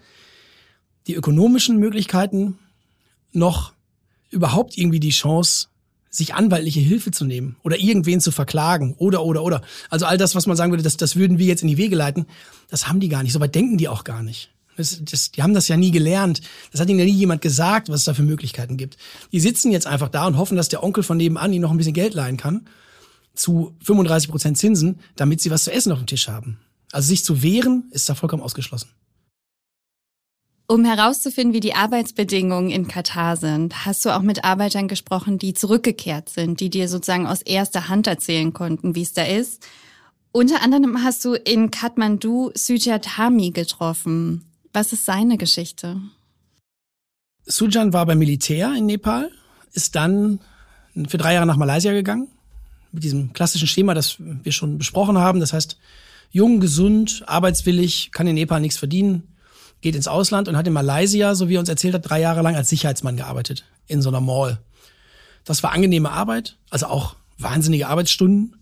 [1.08, 2.60] die ökonomischen Möglichkeiten
[3.32, 3.72] noch
[4.30, 5.66] überhaupt irgendwie die Chance,
[6.14, 9.62] sich anwaltliche Hilfe zu nehmen oder irgendwen zu verklagen oder, oder, oder.
[9.90, 11.96] Also all das, was man sagen würde, das, das würden wir jetzt in die Wege
[11.96, 12.26] leiten,
[12.68, 13.32] das haben die gar nicht.
[13.32, 14.50] So weit denken die auch gar nicht.
[14.76, 16.40] Das, das, die haben das ja nie gelernt.
[16.72, 18.96] Das hat ihnen ja nie jemand gesagt, was es da für Möglichkeiten gibt.
[19.32, 21.76] Die sitzen jetzt einfach da und hoffen, dass der Onkel von nebenan ihnen noch ein
[21.76, 22.66] bisschen Geld leihen kann
[23.34, 26.58] zu 35 Prozent Zinsen, damit sie was zu essen auf dem Tisch haben.
[26.92, 28.90] Also sich zu wehren, ist da vollkommen ausgeschlossen.
[30.66, 35.52] Um herauszufinden, wie die Arbeitsbedingungen in Katar sind, hast du auch mit Arbeitern gesprochen, die
[35.52, 39.62] zurückgekehrt sind, die dir sozusagen aus erster Hand erzählen konnten, wie es da ist.
[40.32, 44.46] Unter anderem hast du in Kathmandu Sujat Hami getroffen.
[44.72, 46.00] Was ist seine Geschichte?
[47.44, 49.30] Sujan war beim Militär in Nepal,
[49.74, 50.40] ist dann
[51.08, 52.28] für drei Jahre nach Malaysia gegangen,
[52.90, 55.40] mit diesem klassischen Schema, das wir schon besprochen haben.
[55.40, 55.76] Das heißt,
[56.30, 59.33] jung, gesund, arbeitswillig, kann in Nepal nichts verdienen,
[59.84, 62.40] geht ins Ausland und hat in Malaysia, so wie er uns erzählt hat, drei Jahre
[62.40, 64.58] lang als Sicherheitsmann gearbeitet, in so einer Mall.
[65.44, 68.56] Das war angenehme Arbeit, also auch wahnsinnige Arbeitsstunden,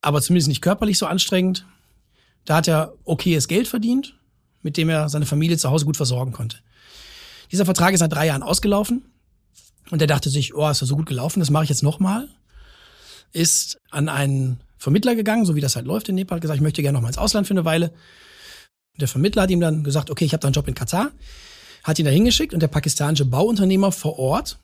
[0.00, 1.66] aber zumindest nicht körperlich so anstrengend.
[2.44, 4.14] Da hat er okayes Geld verdient,
[4.62, 6.58] mit dem er seine Familie zu Hause gut versorgen konnte.
[7.50, 9.02] Dieser Vertrag ist nach drei Jahren ausgelaufen
[9.90, 12.28] und er dachte sich, oh, ist ja so gut gelaufen, das mache ich jetzt nochmal.
[13.32, 16.62] Ist an einen Vermittler gegangen, so wie das halt läuft in Nepal, hat gesagt, ich
[16.62, 17.92] möchte gerne noch mal ins Ausland für eine Weile.
[18.98, 21.10] Der Vermittler hat ihm dann gesagt, okay, ich habe da einen Job in Katar,
[21.84, 24.58] hat ihn da hingeschickt und der pakistanische Bauunternehmer vor Ort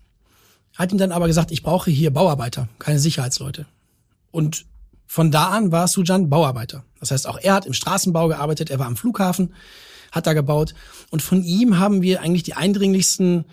[0.75, 3.67] hat ihm dann aber gesagt, ich brauche hier Bauarbeiter, keine Sicherheitsleute.
[4.31, 4.67] Und
[5.07, 6.85] von da an war Sujan Bauarbeiter.
[7.01, 9.55] Das heißt, auch er hat im Straßenbau gearbeitet, er war am Flughafen,
[10.13, 10.75] hat da gebaut.
[11.11, 13.45] Und von ihm haben wir eigentlich die eindringlichsten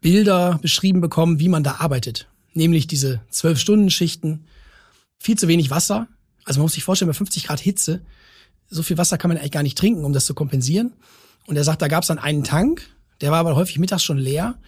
[0.00, 2.28] Bilder beschrieben bekommen, wie man da arbeitet.
[2.54, 4.46] Nämlich diese zwölf Stunden Schichten,
[5.18, 6.06] viel zu wenig Wasser.
[6.44, 8.00] Also man muss sich vorstellen, bei 50 Grad Hitze,
[8.68, 10.92] so viel Wasser kann man eigentlich gar nicht trinken, um das zu kompensieren.
[11.46, 12.82] Und er sagt, da gab es dann einen Tank,
[13.20, 14.58] der war aber häufig mittags schon leer.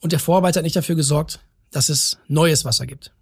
[0.00, 3.12] Und der Vorarbeiter hat nicht dafür gesorgt, dass es neues Wasser gibt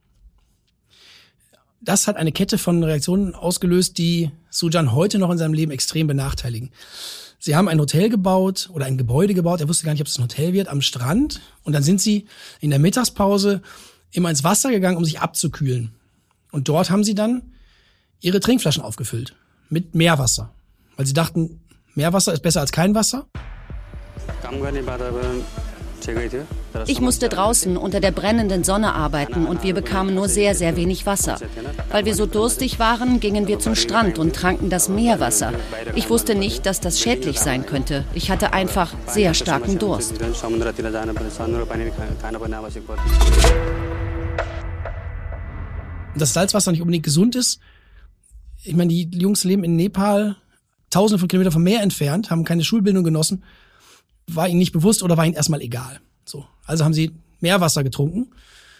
[1.84, 6.06] das hat eine Kette von Reaktionen ausgelöst, die Sujan heute noch in seinem Leben extrem
[6.06, 6.70] benachteiligen.
[7.38, 10.18] Sie haben ein Hotel gebaut oder ein Gebäude gebaut, er wusste gar nicht, ob es
[10.18, 11.40] ein Hotel wird, am Strand.
[11.62, 12.26] Und dann sind sie
[12.60, 13.60] in der Mittagspause
[14.12, 15.92] immer ins Wasser gegangen, um sich abzukühlen.
[16.52, 17.42] Und dort haben sie dann
[18.20, 19.34] ihre Trinkflaschen aufgefüllt
[19.68, 20.50] mit Meerwasser.
[20.96, 21.60] Weil sie dachten,
[21.94, 23.26] Meerwasser ist besser als kein Wasser.
[26.86, 31.06] Ich musste draußen unter der brennenden Sonne arbeiten und wir bekamen nur sehr, sehr wenig
[31.06, 31.38] Wasser.
[31.90, 35.52] Weil wir so durstig waren, gingen wir zum Strand und tranken das Meerwasser.
[35.94, 38.04] Ich wusste nicht, dass das schädlich sein könnte.
[38.12, 40.14] Ich hatte einfach sehr starken Durst.
[46.16, 47.60] Dass Salzwasser nicht unbedingt gesund ist,
[48.64, 50.36] ich meine, die Jungs leben in Nepal,
[50.90, 53.44] tausende von Kilometern vom Meer entfernt, haben keine Schulbildung genossen
[54.26, 56.00] war ihnen nicht bewusst oder war ihnen erstmal egal.
[56.24, 56.46] So.
[56.64, 58.30] Also haben sie Meerwasser getrunken,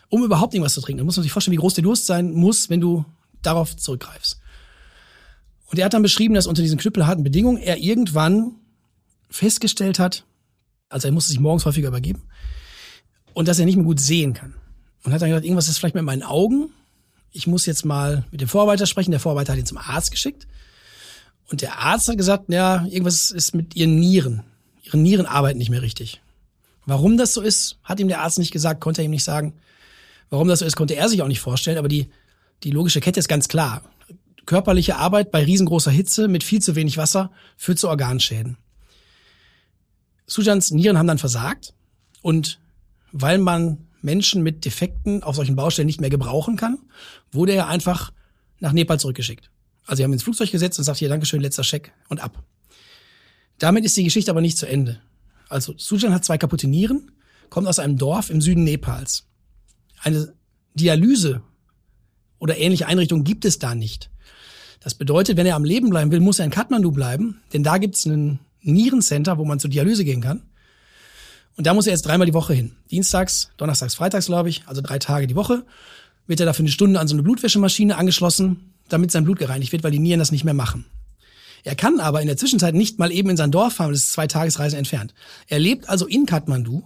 [0.08, 0.98] um überhaupt irgendwas zu trinken.
[0.98, 3.04] Da muss man sich vorstellen, wie groß der Durst sein muss, wenn du
[3.42, 4.40] darauf zurückgreifst.
[5.66, 8.56] Und er hat dann beschrieben, dass unter diesen knüppelharten Bedingungen er irgendwann
[9.28, 10.24] festgestellt hat,
[10.88, 12.22] also er musste sich morgens häufiger übergeben,
[13.32, 14.54] und dass er nicht mehr gut sehen kann.
[15.02, 16.70] Und hat dann gesagt, irgendwas ist vielleicht mit meinen Augen.
[17.36, 19.10] Ich muss jetzt mal mit dem Vorarbeiter sprechen.
[19.10, 20.46] Der Vorarbeiter hat ihn zum Arzt geschickt.
[21.50, 24.44] Und der Arzt hat gesagt, ja, irgendwas ist mit ihren Nieren.
[24.82, 26.22] Ihre Nieren arbeiten nicht mehr richtig.
[26.86, 29.54] Warum das so ist, hat ihm der Arzt nicht gesagt, konnte er ihm nicht sagen.
[30.30, 32.08] Warum das so ist, konnte er sich auch nicht vorstellen, aber die,
[32.62, 33.82] die logische Kette ist ganz klar.
[34.46, 38.58] Körperliche Arbeit bei riesengroßer Hitze mit viel zu wenig Wasser führt zu Organschäden.
[40.26, 41.74] Sujans Nieren haben dann versagt
[42.22, 42.60] und
[43.12, 46.78] weil man Menschen mit Defekten auf solchen Baustellen nicht mehr gebrauchen kann,
[47.32, 48.12] wurde er einfach
[48.60, 49.50] nach Nepal zurückgeschickt.
[49.86, 52.42] Also sie haben ins Flugzeug gesetzt und sagt hier Dankeschön, letzter Scheck und ab.
[53.58, 55.00] Damit ist die Geschichte aber nicht zu Ende.
[55.48, 57.12] Also Sujan hat zwei kaputte Nieren,
[57.50, 59.26] kommt aus einem Dorf im Süden Nepals.
[60.02, 60.34] Eine
[60.74, 61.42] Dialyse
[62.38, 64.10] oder ähnliche Einrichtung gibt es da nicht.
[64.80, 67.78] Das bedeutet, wenn er am Leben bleiben will, muss er in Kathmandu bleiben, denn da
[67.78, 70.42] gibt es ein Nierencenter, wo man zur Dialyse gehen kann.
[71.56, 72.72] Und da muss er jetzt dreimal die Woche hin.
[72.90, 75.64] Dienstags, Donnerstags, Freitags, glaube ich, also drei Tage die Woche,
[76.26, 79.84] wird er dafür eine Stunde an so eine Blutwäschemaschine angeschlossen, damit sein Blut gereinigt wird,
[79.84, 80.86] weil die Nieren das nicht mehr machen.
[81.62, 84.12] Er kann aber in der Zwischenzeit nicht mal eben in sein Dorf fahren, das ist
[84.12, 85.14] zwei Tagesreisen entfernt.
[85.48, 86.82] Er lebt also in Kathmandu,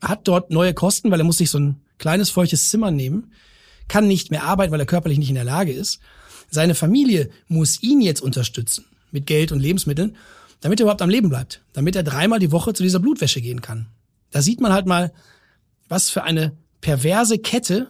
[0.00, 3.32] hat dort neue Kosten, weil er muss sich so ein kleines feuchtes Zimmer nehmen,
[3.88, 6.00] kann nicht mehr arbeiten, weil er körperlich nicht in der Lage ist.
[6.50, 10.16] Seine Familie muss ihn jetzt unterstützen mit Geld und Lebensmitteln,
[10.64, 13.60] damit er überhaupt am Leben bleibt, damit er dreimal die Woche zu dieser Blutwäsche gehen
[13.60, 13.88] kann.
[14.30, 15.12] Da sieht man halt mal,
[15.90, 17.88] was für eine perverse Kette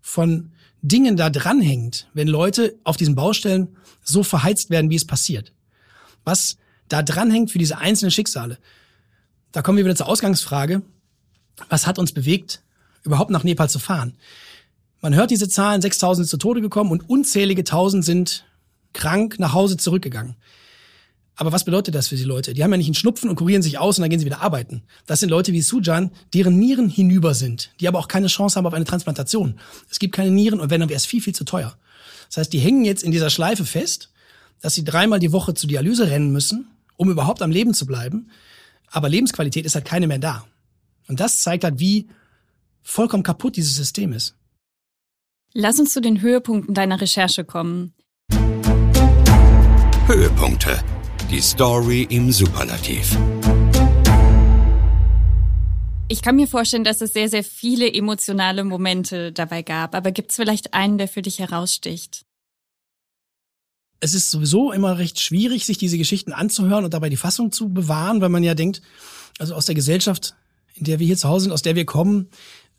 [0.00, 5.52] von Dingen da dranhängt, wenn Leute auf diesen Baustellen so verheizt werden, wie es passiert.
[6.22, 8.58] Was da dranhängt für diese einzelnen Schicksale.
[9.50, 10.82] Da kommen wir wieder zur Ausgangsfrage.
[11.70, 12.62] Was hat uns bewegt,
[13.02, 14.16] überhaupt nach Nepal zu fahren?
[15.00, 18.44] Man hört diese Zahlen, 6000 sind zu Tode gekommen und unzählige Tausend sind
[18.92, 20.36] krank nach Hause zurückgegangen.
[21.40, 22.52] Aber was bedeutet das für die Leute?
[22.52, 24.40] Die haben ja nicht einen Schnupfen und kurieren sich aus und dann gehen sie wieder
[24.40, 24.82] arbeiten.
[25.06, 28.66] Das sind Leute wie Sujan, deren Nieren hinüber sind, die aber auch keine Chance haben
[28.66, 29.60] auf eine Transplantation.
[29.88, 31.78] Es gibt keine Nieren und wenn, dann wäre es viel, viel zu teuer.
[32.26, 34.10] Das heißt, die hängen jetzt in dieser Schleife fest,
[34.60, 38.32] dass sie dreimal die Woche zur Dialyse rennen müssen, um überhaupt am Leben zu bleiben.
[38.90, 40.44] Aber Lebensqualität ist halt keine mehr da.
[41.06, 42.08] Und das zeigt halt, wie
[42.82, 44.34] vollkommen kaputt dieses System ist.
[45.54, 47.94] Lass uns zu den Höhepunkten deiner Recherche kommen.
[50.08, 50.82] Höhepunkte.
[51.30, 53.14] Die Story im Superlativ.
[56.08, 59.94] Ich kann mir vorstellen, dass es sehr, sehr viele emotionale Momente dabei gab.
[59.94, 62.24] Aber gibt es vielleicht einen, der für dich heraussticht?
[64.00, 67.68] Es ist sowieso immer recht schwierig, sich diese Geschichten anzuhören und dabei die Fassung zu
[67.68, 68.80] bewahren, weil man ja denkt,
[69.38, 70.34] also aus der Gesellschaft,
[70.76, 72.30] in der wir hier zu Hause sind, aus der wir kommen,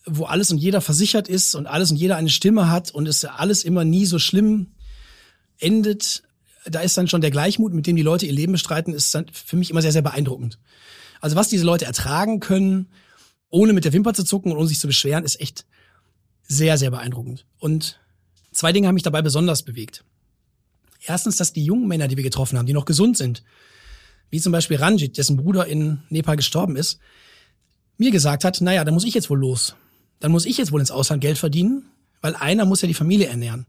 [0.07, 3.23] wo alles und jeder versichert ist und alles und jeder eine Stimme hat und es
[3.25, 4.71] alles immer nie so schlimm
[5.59, 6.23] endet,
[6.65, 9.27] da ist dann schon der Gleichmut, mit dem die Leute ihr Leben bestreiten, ist dann
[9.31, 10.59] für mich immer sehr, sehr beeindruckend.
[11.21, 12.89] Also was diese Leute ertragen können,
[13.49, 15.65] ohne mit der Wimper zu zucken und ohne sich zu beschweren, ist echt
[16.43, 17.45] sehr, sehr beeindruckend.
[17.57, 17.99] Und
[18.51, 20.03] zwei Dinge haben mich dabei besonders bewegt.
[21.05, 23.43] Erstens, dass die jungen Männer, die wir getroffen haben, die noch gesund sind,
[24.29, 26.99] wie zum Beispiel Ranjit, dessen Bruder in Nepal gestorben ist,
[27.97, 29.75] mir gesagt hat, naja, dann muss ich jetzt wohl los.
[30.19, 31.85] Dann muss ich jetzt wohl ins Ausland Geld verdienen,
[32.21, 33.65] weil einer muss ja die Familie ernähren.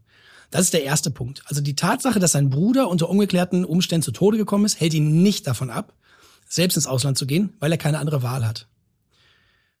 [0.51, 1.41] Das ist der erste Punkt.
[1.45, 5.23] Also die Tatsache, dass sein Bruder unter ungeklärten Umständen zu Tode gekommen ist, hält ihn
[5.23, 5.93] nicht davon ab,
[6.47, 8.67] selbst ins Ausland zu gehen, weil er keine andere Wahl hat.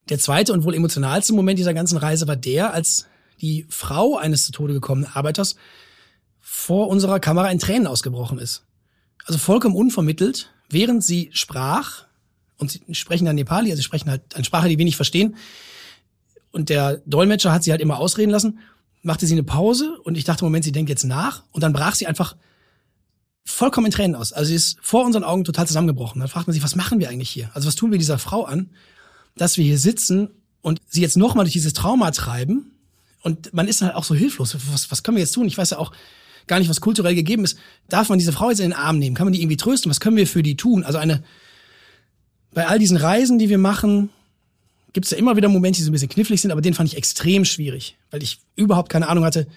[0.09, 3.07] Der zweite und wohl emotionalste Moment dieser ganzen Reise war der, als
[3.41, 5.55] die Frau eines zu Tode gekommenen Arbeiters
[6.39, 8.63] vor unserer Kamera in Tränen ausgebrochen ist.
[9.25, 12.05] Also vollkommen unvermittelt, während sie sprach,
[12.57, 15.35] und sie sprechen dann Nepali, also sie sprechen halt eine Sprache, die wenig verstehen,
[16.51, 18.59] und der Dolmetscher hat sie halt immer ausreden lassen
[19.01, 21.95] machte sie eine Pause und ich dachte, Moment, sie denkt jetzt nach und dann brach
[21.95, 22.35] sie einfach
[23.43, 24.33] vollkommen in Tränen aus.
[24.33, 26.19] Also sie ist vor unseren Augen total zusammengebrochen.
[26.19, 27.49] Dann fragt man sich, was machen wir eigentlich hier?
[27.53, 28.69] Also was tun wir dieser Frau an,
[29.35, 30.29] dass wir hier sitzen
[30.61, 32.71] und sie jetzt nochmal durch dieses Trauma treiben
[33.21, 34.55] und man ist halt auch so hilflos.
[34.71, 35.47] Was, was können wir jetzt tun?
[35.47, 35.91] Ich weiß ja auch
[36.47, 37.57] gar nicht, was kulturell gegeben ist.
[37.87, 39.15] Darf man diese Frau jetzt in den Arm nehmen?
[39.15, 39.89] Kann man die irgendwie trösten?
[39.89, 40.83] Was können wir für die tun?
[40.83, 41.23] Also eine,
[42.53, 44.09] bei all diesen Reisen, die wir machen,
[44.93, 46.89] gibt es ja immer wieder Momente, die so ein bisschen knifflig sind, aber den fand
[46.89, 49.47] ich extrem schwierig, weil ich überhaupt keine Ahnung hatte,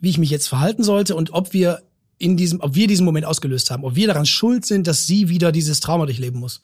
[0.00, 1.82] wie ich mich jetzt verhalten sollte und ob wir
[2.18, 5.28] in diesem, ob wir diesen Moment ausgelöst haben, ob wir daran schuld sind, dass sie
[5.28, 6.62] wieder dieses Trauma durchleben muss.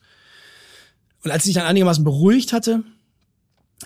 [1.25, 2.83] Und als ich dann einigermaßen beruhigt hatte,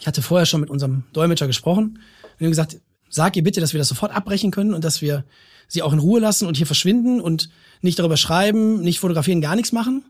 [0.01, 1.99] ich hatte vorher schon mit unserem Dolmetscher gesprochen
[2.39, 5.25] und ihm gesagt, sag ihr bitte, dass wir das sofort abbrechen können und dass wir
[5.69, 9.57] sie auch in Ruhe lassen und hier verschwinden und nicht darüber schreiben, nicht fotografieren, gar
[9.57, 10.05] nichts machen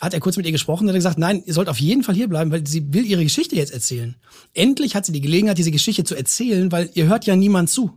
[0.00, 2.14] hat er kurz mit ihr gesprochen und hat gesagt, nein, ihr sollt auf jeden Fall
[2.14, 4.16] hierbleiben, weil sie will ihre Geschichte jetzt erzählen.
[4.54, 7.92] Endlich hat sie die Gelegenheit, diese Geschichte zu erzählen, weil ihr hört ja niemand zu.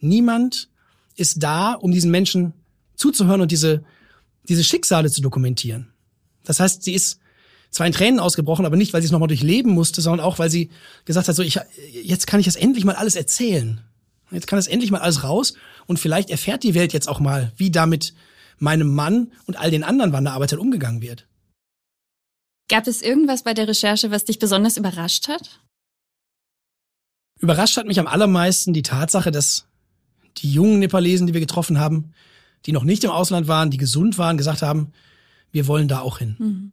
[0.00, 0.68] Niemand
[1.16, 2.52] ist da, um diesen Menschen
[2.94, 3.82] zuzuhören und diese,
[4.48, 5.88] diese Schicksale zu dokumentieren.
[6.44, 7.18] Das heißt, sie ist
[7.70, 10.50] zwar in Tränen ausgebrochen, aber nicht, weil sie es nochmal durchleben musste, sondern auch, weil
[10.50, 10.70] sie
[11.04, 11.58] gesagt hat, so, ich,
[12.02, 13.80] jetzt kann ich das endlich mal alles erzählen.
[14.30, 15.54] Jetzt kann das endlich mal alles raus
[15.86, 18.14] und vielleicht erfährt die Welt jetzt auch mal, wie damit
[18.58, 21.26] meinem Mann und all den anderen Wanderarbeitern umgegangen wird.
[22.68, 25.60] Gab es irgendwas bei der Recherche, was dich besonders überrascht hat?
[27.40, 29.66] Überrascht hat mich am allermeisten die Tatsache, dass
[30.38, 32.12] die jungen Nepalesen, die wir getroffen haben,
[32.66, 34.92] die noch nicht im Ausland waren, die gesund waren, gesagt haben,
[35.50, 36.36] wir wollen da auch hin.
[36.38, 36.72] Mhm.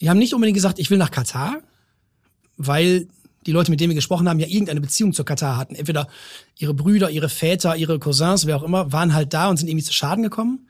[0.00, 1.62] Die haben nicht unbedingt gesagt, ich will nach Katar,
[2.56, 3.08] weil
[3.46, 5.74] die Leute, mit denen wir gesprochen haben, ja irgendeine Beziehung zur Katar hatten.
[5.74, 6.08] Entweder
[6.58, 9.84] ihre Brüder, ihre Väter, ihre Cousins, wer auch immer, waren halt da und sind irgendwie
[9.84, 10.68] zu Schaden gekommen.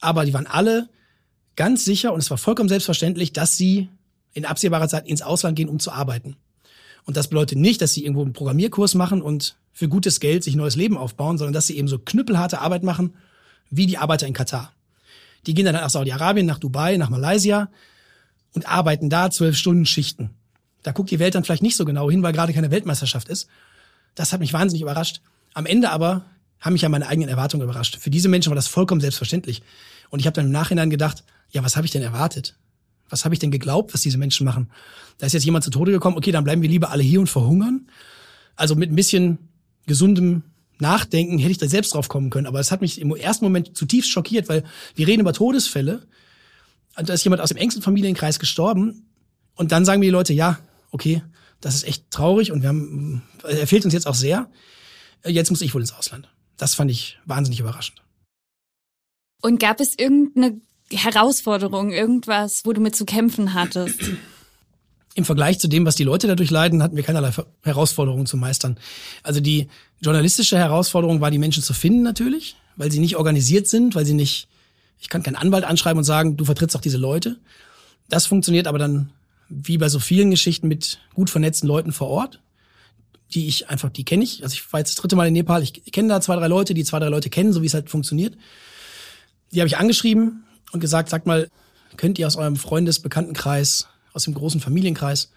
[0.00, 0.88] Aber die waren alle
[1.56, 3.88] ganz sicher und es war vollkommen selbstverständlich, dass sie
[4.32, 6.36] in absehbarer Zeit ins Ausland gehen, um zu arbeiten.
[7.04, 10.54] Und das bedeutet nicht, dass sie irgendwo einen Programmierkurs machen und für gutes Geld sich
[10.54, 13.14] ein neues Leben aufbauen, sondern dass sie eben so knüppelharte Arbeit machen,
[13.70, 14.72] wie die Arbeiter in Katar.
[15.46, 17.70] Die gehen dann nach Saudi-Arabien, nach Dubai, nach Malaysia
[18.54, 20.30] und arbeiten da zwölf Stunden Schichten.
[20.84, 23.48] Da guckt die Welt dann vielleicht nicht so genau hin, weil gerade keine Weltmeisterschaft ist.
[24.14, 25.20] Das hat mich wahnsinnig überrascht.
[25.54, 26.24] Am Ende aber
[26.60, 27.98] haben mich ja meine eigenen Erwartungen überrascht.
[27.98, 29.62] Für diese Menschen war das vollkommen selbstverständlich.
[30.10, 32.56] Und ich habe dann im Nachhinein gedacht, ja, was habe ich denn erwartet?
[33.08, 34.70] Was habe ich denn geglaubt, was diese Menschen machen?
[35.18, 37.28] Da ist jetzt jemand zu Tode gekommen, okay, dann bleiben wir lieber alle hier und
[37.28, 37.88] verhungern.
[38.56, 39.38] Also mit ein bisschen
[39.86, 40.42] gesundem
[40.78, 42.46] Nachdenken hätte ich da selbst drauf kommen können.
[42.46, 46.06] Aber es hat mich im ersten Moment zutiefst schockiert, weil wir reden über Todesfälle.
[46.96, 49.06] Und da ist jemand aus dem engsten Familienkreis gestorben.
[49.54, 50.58] Und dann sagen mir die Leute, ja,
[50.94, 51.22] okay,
[51.60, 54.48] das ist echt traurig und wir haben, er fehlt uns jetzt auch sehr.
[55.26, 56.28] Jetzt muss ich wohl ins Ausland.
[56.56, 58.02] Das fand ich wahnsinnig überraschend.
[59.42, 63.98] Und gab es irgendeine Herausforderung, irgendwas, wo du mit zu kämpfen hattest?
[65.14, 68.78] Im Vergleich zu dem, was die Leute dadurch leiden, hatten wir keinerlei Herausforderungen zu meistern.
[69.22, 69.68] Also die
[70.00, 74.14] journalistische Herausforderung war, die Menschen zu finden natürlich, weil sie nicht organisiert sind, weil sie
[74.14, 74.48] nicht,
[75.00, 77.38] ich kann keinen Anwalt anschreiben und sagen, du vertrittst auch diese Leute.
[78.08, 79.10] Das funktioniert aber dann
[79.62, 82.40] wie bei so vielen Geschichten mit gut vernetzten Leuten vor Ort,
[83.32, 84.42] die ich einfach, die kenne ich.
[84.42, 86.74] Also ich war jetzt das dritte Mal in Nepal, ich kenne da zwei, drei Leute,
[86.74, 88.36] die zwei, drei Leute kennen, so wie es halt funktioniert.
[89.52, 91.48] Die habe ich angeschrieben und gesagt, sagt mal,
[91.96, 95.30] könnt ihr aus eurem Freundesbekanntenkreis, aus dem großen Familienkreis,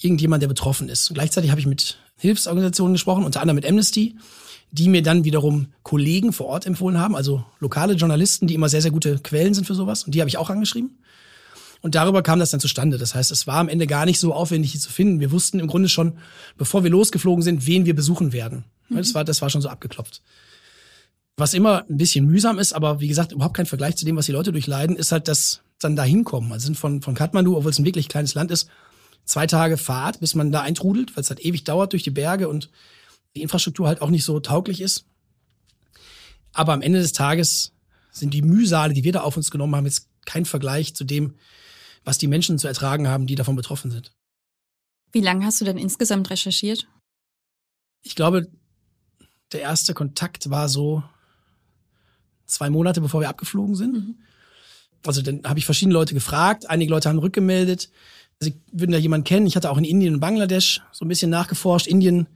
[0.00, 1.10] irgendjemand, der betroffen ist.
[1.10, 4.16] Und gleichzeitig habe ich mit Hilfsorganisationen gesprochen, unter anderem mit Amnesty,
[4.70, 8.82] die mir dann wiederum Kollegen vor Ort empfohlen haben, also lokale Journalisten, die immer sehr,
[8.82, 10.04] sehr gute Quellen sind für sowas.
[10.04, 10.98] Und die habe ich auch angeschrieben.
[11.80, 12.98] Und darüber kam das dann zustande.
[12.98, 15.20] Das heißt, es war am Ende gar nicht so aufwendig, die zu finden.
[15.20, 16.18] Wir wussten im Grunde schon,
[16.56, 18.64] bevor wir losgeflogen sind, wen wir besuchen werden.
[18.88, 18.96] Mhm.
[18.96, 20.22] Das, war, das war schon so abgeklopft.
[21.36, 24.26] Was immer ein bisschen mühsam ist, aber wie gesagt, überhaupt kein Vergleich zu dem, was
[24.26, 26.52] die Leute durchleiden, ist halt das dann da hinkommen.
[26.52, 28.68] Also sind von, von Kathmandu, obwohl es ein wirklich kleines Land ist,
[29.24, 32.48] zwei Tage Fahrt, bis man da eintrudelt, weil es halt ewig dauert durch die Berge
[32.48, 32.70] und
[33.36, 35.04] die Infrastruktur halt auch nicht so tauglich ist.
[36.52, 37.72] Aber am Ende des Tages
[38.10, 41.34] sind die Mühsale, die wir da auf uns genommen haben, jetzt kein Vergleich zu dem,
[42.04, 44.12] was die Menschen zu ertragen haben, die davon betroffen sind.
[45.10, 46.86] Wie lange hast du denn insgesamt recherchiert?
[48.02, 48.46] Ich glaube,
[49.52, 51.02] der erste Kontakt war so
[52.44, 53.94] zwei Monate, bevor wir abgeflogen sind.
[53.94, 54.14] Mhm.
[55.06, 57.88] Also dann habe ich verschiedene Leute gefragt, einige Leute haben rückgemeldet,
[58.38, 59.46] sie würden da jemanden kennen.
[59.46, 61.86] Ich hatte auch in Indien und Bangladesch so ein bisschen nachgeforscht.
[61.86, 62.26] Indien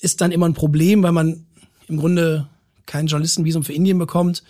[0.00, 1.46] ist dann immer ein Problem, weil man
[1.88, 2.48] im Grunde
[2.84, 4.42] kein Journalistenvisum für Indien bekommt,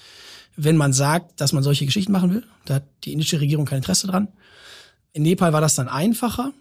[0.57, 2.45] wenn man sagt, dass man solche Geschichten machen will.
[2.65, 4.29] Da hat die indische Regierung kein Interesse dran.
[5.13, 6.53] In Nepal war das dann einfacher.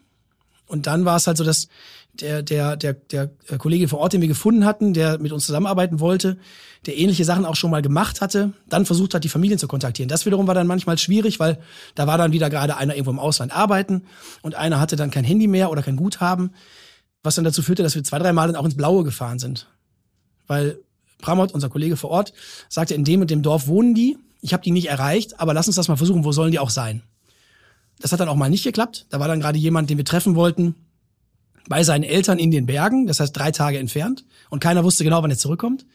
[0.67, 1.67] Und dann war es halt so, dass
[2.13, 5.99] der, der, der, der Kollege vor Ort, den wir gefunden hatten, der mit uns zusammenarbeiten
[5.99, 6.38] wollte,
[6.86, 10.10] der ähnliche Sachen auch schon mal gemacht hatte, dann versucht hat, die Familien zu kontaktieren.
[10.10, 11.60] Das wiederum war dann manchmal schwierig, weil
[11.95, 14.04] da war dann wieder gerade einer irgendwo im Ausland arbeiten
[14.41, 16.52] und einer hatte dann kein Handy mehr oder kein Guthaben,
[17.23, 19.67] was dann dazu führte, dass wir zwei, drei Mal dann auch ins Blaue gefahren sind.
[20.47, 20.80] Weil
[21.22, 22.34] Pramot, unser Kollege vor Ort,
[22.70, 24.18] sagte, in dem und dem Dorf wohnen die.
[24.42, 26.70] Ich habe die nicht erreicht, aber lass uns das mal versuchen, wo sollen die auch
[26.70, 27.04] sein?
[28.00, 29.06] Das hat dann auch mal nicht geklappt.
[29.10, 30.76] Da war dann gerade jemand, den wir treffen wollten,
[31.68, 34.26] bei seinen Eltern in den Bergen, das heißt drei Tage entfernt.
[34.50, 35.86] Und keiner wusste genau, wann er zurückkommt.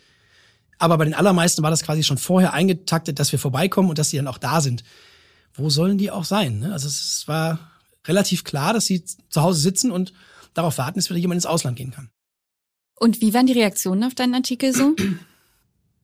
[0.79, 4.11] Aber bei den allermeisten war das quasi schon vorher eingetaktet, dass wir vorbeikommen und dass
[4.11, 4.85] sie dann auch da sind.
[5.55, 6.59] Wo sollen die auch sein?
[6.59, 6.73] Ne?
[6.73, 7.59] Also es war
[8.07, 10.13] relativ klar, dass sie zu Hause sitzen und
[10.53, 12.11] darauf warten, dass wieder jemand ins Ausland gehen kann.
[12.96, 14.94] Und wie waren die Reaktionen auf deinen Artikel so?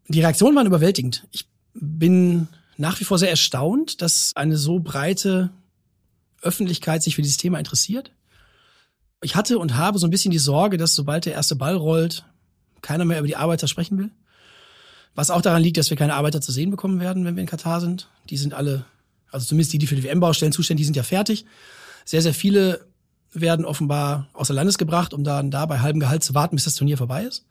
[0.09, 1.26] Die Reaktionen waren überwältigend.
[1.31, 5.50] Ich bin nach wie vor sehr erstaunt, dass eine so breite
[6.42, 8.11] Öffentlichkeit sich für dieses Thema interessiert.
[9.22, 12.24] Ich hatte und habe so ein bisschen die Sorge, dass sobald der erste Ball rollt,
[12.81, 14.11] keiner mehr über die Arbeiter sprechen will.
[15.14, 17.48] Was auch daran liegt, dass wir keine Arbeiter zu sehen bekommen werden, wenn wir in
[17.48, 18.09] Katar sind.
[18.31, 18.85] Die sind alle,
[19.31, 21.44] also zumindest die, die für die WM-Baustellen zuständig, die sind ja fertig.
[22.05, 22.87] Sehr, sehr viele
[23.33, 26.75] werden offenbar außer Landes gebracht, um dann da bei halbem Gehalt zu warten, bis das
[26.75, 27.45] Turnier vorbei ist.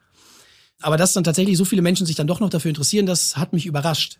[0.81, 3.53] Aber dass dann tatsächlich so viele Menschen sich dann doch noch dafür interessieren, das hat
[3.53, 4.19] mich überrascht.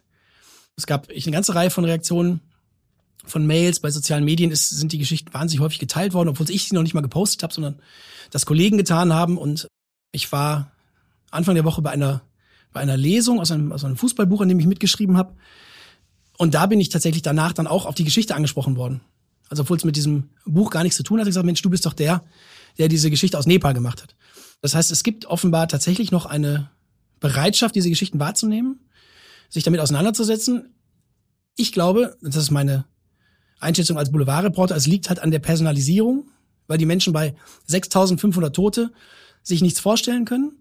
[0.76, 2.42] Es gab eine ganze Reihe von Reaktionen
[3.26, 6.68] von Mails bei sozialen Medien ist, sind die Geschichten wahnsinnig häufig geteilt worden, obwohl ich
[6.68, 7.80] sie noch nicht mal gepostet habe, sondern
[8.32, 9.38] das Kollegen getan haben.
[9.38, 9.68] Und
[10.12, 10.72] ich war
[11.32, 12.22] Anfang der Woche bei einer,
[12.72, 15.36] bei einer Lesung aus einem, aus einem Fußballbuch, an dem ich mitgeschrieben habe.
[16.38, 19.02] Und da bin ich tatsächlich danach dann auch auf die Geschichte angesprochen worden.
[19.50, 21.86] Also obwohl es mit diesem Buch gar nichts zu tun hat, gesagt, Mensch, du bist
[21.86, 22.24] doch der,
[22.78, 24.16] der diese Geschichte aus Nepal gemacht hat.
[24.62, 26.70] Das heißt, es gibt offenbar tatsächlich noch eine
[27.20, 28.80] Bereitschaft, diese Geschichten wahrzunehmen,
[29.50, 30.74] sich damit auseinanderzusetzen.
[31.56, 32.86] Ich glaube, das ist meine
[33.60, 36.30] Einschätzung als Boulevardreporter, es liegt halt an der Personalisierung,
[36.68, 37.36] weil die Menschen bei
[37.66, 38.92] 6500 Tote
[39.42, 40.52] sich nichts vorstellen können,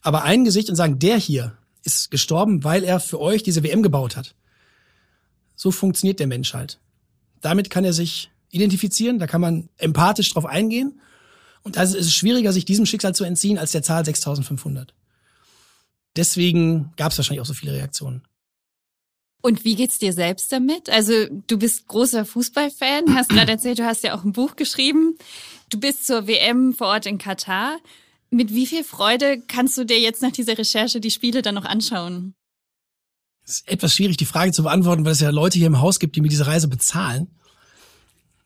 [0.00, 3.82] aber ein Gesicht und sagen, der hier ist gestorben, weil er für euch diese WM
[3.82, 4.34] gebaut hat.
[5.54, 6.80] So funktioniert der Mensch halt.
[7.40, 11.00] Damit kann er sich identifizieren, da kann man empathisch drauf eingehen.
[11.62, 14.94] Und da ist es schwieriger, sich diesem Schicksal zu entziehen, als der Zahl 6500.
[16.16, 18.22] Deswegen gab es wahrscheinlich auch so viele Reaktionen.
[19.40, 20.90] Und wie geht's dir selbst damit?
[20.90, 21.12] Also
[21.46, 25.16] du bist großer Fußballfan, hast gerade erzählt, du hast ja auch ein Buch geschrieben.
[25.70, 27.78] Du bist zur WM vor Ort in Katar.
[28.30, 31.64] Mit wie viel Freude kannst du dir jetzt nach dieser Recherche die Spiele dann noch
[31.64, 32.34] anschauen?
[33.44, 36.00] Es ist etwas schwierig, die Frage zu beantworten, weil es ja Leute hier im Haus
[36.00, 37.28] gibt, die mir diese Reise bezahlen.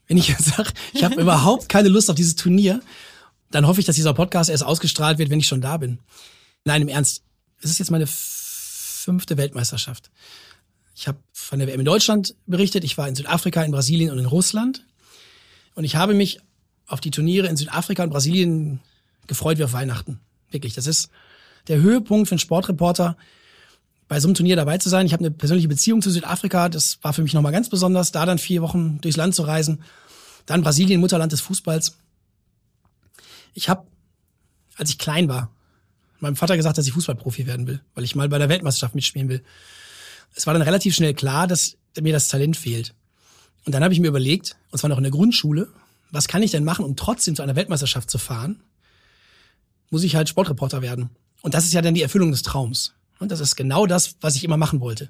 [0.09, 2.81] Wenn ich jetzt sage, ich habe überhaupt keine Lust auf dieses Turnier,
[3.51, 5.99] dann hoffe ich, dass dieser Podcast erst ausgestrahlt wird, wenn ich schon da bin.
[6.65, 7.23] Nein, im Ernst.
[7.61, 10.11] Es ist jetzt meine fünfte Weltmeisterschaft.
[10.95, 14.19] Ich habe von der WM in Deutschland berichtet, ich war in Südafrika, in Brasilien und
[14.19, 14.85] in Russland.
[15.75, 16.41] Und ich habe mich
[16.87, 18.81] auf die Turniere in Südafrika und Brasilien
[19.27, 20.21] gefreut wie auf Weihnachten.
[20.51, 21.09] Wirklich, das ist
[21.69, 23.17] der Höhepunkt für einen Sportreporter,
[24.09, 25.07] bei so einem Turnier dabei zu sein.
[25.07, 28.27] Ich habe eine persönliche Beziehung zu Südafrika, das war für mich nochmal ganz besonders, da
[28.27, 29.83] dann vier Wochen durchs Land zu reisen.
[30.47, 31.97] Dann Brasilien, Mutterland des Fußballs.
[33.55, 33.87] Ich habe,
[34.77, 35.51] als ich klein war,
[36.19, 39.29] meinem Vater gesagt, dass ich Fußballprofi werden will, weil ich mal bei der Weltmeisterschaft mitspielen
[39.29, 39.43] will.
[40.35, 42.95] Es war dann relativ schnell klar, dass mir das Talent fehlt.
[43.65, 45.69] Und dann habe ich mir überlegt, und zwar noch in der Grundschule,
[46.11, 48.63] was kann ich denn machen, um trotzdem zu einer Weltmeisterschaft zu fahren?
[49.91, 51.11] Muss ich halt Sportreporter werden.
[51.43, 52.95] Und das ist ja dann die Erfüllung des Traums.
[53.23, 55.09] Und das ist genau das, was ich immer machen wollte.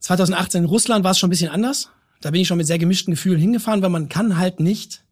[0.00, 1.90] 2018 in Russland war es schon ein bisschen anders.
[2.20, 5.04] Da bin ich schon mit sehr gemischten Gefühlen hingefahren, weil man kann halt nicht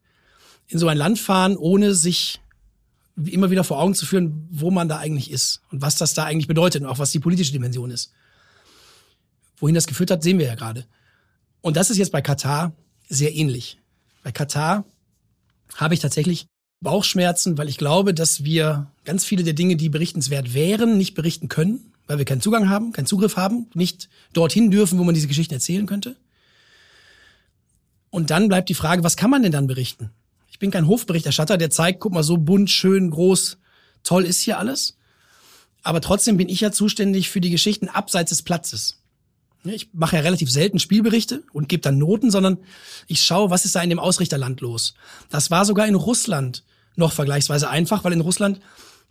[0.67, 2.41] in so ein Land fahren, ohne sich
[3.25, 6.25] immer wieder vor Augen zu führen, wo man da eigentlich ist und was das da
[6.25, 8.11] eigentlich bedeutet und auch was die politische Dimension ist.
[9.59, 10.87] Wohin das geführt hat, sehen wir ja gerade.
[11.61, 12.73] Und das ist jetzt bei Katar
[13.09, 13.79] sehr ähnlich.
[14.25, 14.85] Bei Katar
[15.77, 16.47] habe ich tatsächlich
[16.81, 21.47] Bauchschmerzen, weil ich glaube, dass wir ganz viele der Dinge, die berichtenswert wären, nicht berichten
[21.47, 25.29] können, weil wir keinen Zugang haben, keinen Zugriff haben, nicht dorthin dürfen, wo man diese
[25.29, 26.17] Geschichten erzählen könnte.
[28.11, 30.11] Und dann bleibt die Frage, was kann man denn dann berichten?
[30.49, 33.59] Ich bin kein Hofberichterstatter, der zeigt, guck mal, so bunt, schön, groß,
[34.05, 34.97] toll ist hier alles.
[35.83, 39.01] Aber trotzdem bin ich ja zuständig für die Geschichten abseits des Platzes.
[39.65, 42.59] Ich mache ja relativ selten Spielberichte und gebe dann Noten, sondern
[43.07, 44.95] ich schaue, was ist da in dem Ausrichterland los.
[45.31, 46.65] Das war sogar in Russland
[46.97, 48.61] noch vergleichsweise einfach, weil in Russland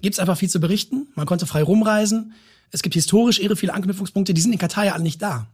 [0.02, 1.08] gibt's einfach viel zu berichten.
[1.16, 2.34] Man konnte frei rumreisen.
[2.74, 5.48] Es gibt historisch irre viele Anknüpfungspunkte, die sind in Katar ja alle nicht da.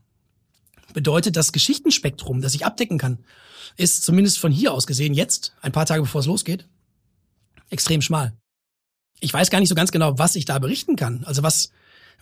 [0.93, 3.19] Bedeutet, das Geschichtenspektrum, das ich abdecken kann,
[3.75, 6.65] ist zumindest von hier aus gesehen jetzt, ein paar Tage bevor es losgeht,
[7.69, 8.33] extrem schmal.
[9.19, 11.25] Ich weiß gar nicht so ganz genau, was ich da berichten kann.
[11.25, 11.71] Also was,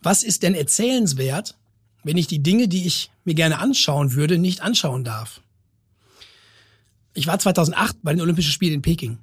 [0.01, 1.55] was ist denn erzählenswert,
[2.03, 5.41] wenn ich die Dinge, die ich mir gerne anschauen würde, nicht anschauen darf?
[7.13, 9.19] Ich war 2008 bei den Olympischen Spielen in Peking.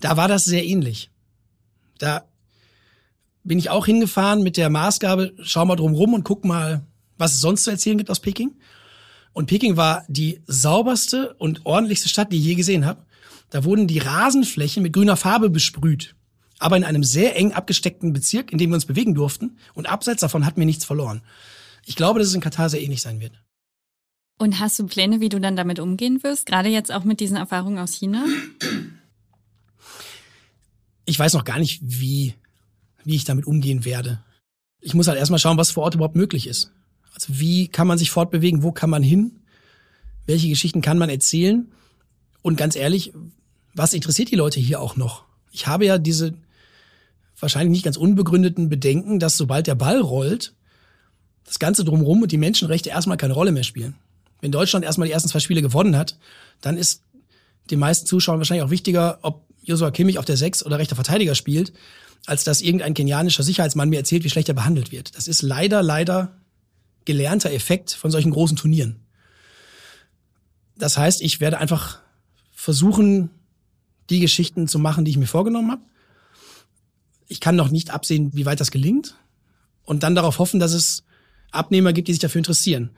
[0.00, 1.10] Da war das sehr ähnlich.
[1.98, 2.24] Da
[3.44, 6.84] bin ich auch hingefahren mit der Maßgabe, schau mal drum rum und guck mal,
[7.18, 8.54] was es sonst zu erzählen gibt aus Peking.
[9.32, 13.04] Und Peking war die sauberste und ordentlichste Stadt, die ich je gesehen habe.
[13.50, 16.14] Da wurden die Rasenflächen mit grüner Farbe besprüht.
[16.58, 19.56] Aber in einem sehr eng abgesteckten Bezirk, in dem wir uns bewegen durften.
[19.74, 21.22] Und abseits davon hatten wir nichts verloren.
[21.84, 23.32] Ich glaube, dass es in Katar sehr ähnlich sein wird.
[24.38, 26.46] Und hast du Pläne, wie du dann damit umgehen wirst?
[26.46, 28.24] Gerade jetzt auch mit diesen Erfahrungen aus China?
[31.04, 32.34] Ich weiß noch gar nicht, wie,
[33.04, 34.22] wie ich damit umgehen werde.
[34.80, 36.72] Ich muss halt erstmal schauen, was vor Ort überhaupt möglich ist.
[37.14, 38.62] Also wie kann man sich fortbewegen?
[38.62, 39.40] Wo kann man hin?
[40.26, 41.70] Welche Geschichten kann man erzählen?
[42.42, 43.12] Und ganz ehrlich,
[43.74, 45.24] was interessiert die Leute hier auch noch?
[45.50, 46.34] Ich habe ja diese
[47.38, 50.54] wahrscheinlich nicht ganz unbegründeten Bedenken, dass sobald der Ball rollt,
[51.44, 53.96] das Ganze drumherum und die Menschenrechte erstmal keine Rolle mehr spielen.
[54.40, 56.18] Wenn Deutschland erstmal die ersten zwei Spiele gewonnen hat,
[56.60, 57.02] dann ist
[57.70, 61.34] den meisten Zuschauern wahrscheinlich auch wichtiger, ob Joshua Kimmich auf der Sechs oder rechter Verteidiger
[61.34, 61.72] spielt,
[62.26, 65.16] als dass irgendein kenianischer Sicherheitsmann mir erzählt, wie schlecht er behandelt wird.
[65.16, 66.36] Das ist leider, leider
[67.04, 69.00] gelernter Effekt von solchen großen Turnieren.
[70.76, 72.00] Das heißt, ich werde einfach
[72.52, 73.30] versuchen,
[74.10, 75.82] die Geschichten zu machen, die ich mir vorgenommen habe.
[77.28, 79.16] Ich kann noch nicht absehen, wie weit das gelingt.
[79.84, 81.04] Und dann darauf hoffen, dass es
[81.50, 82.90] Abnehmer gibt, die sich dafür interessieren.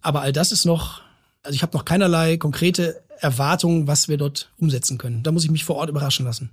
[0.00, 1.02] Aber all das ist noch,
[1.42, 5.22] also ich habe noch keinerlei konkrete Erwartungen, was wir dort umsetzen können.
[5.22, 6.50] Da muss ich mich vor Ort überraschen lassen.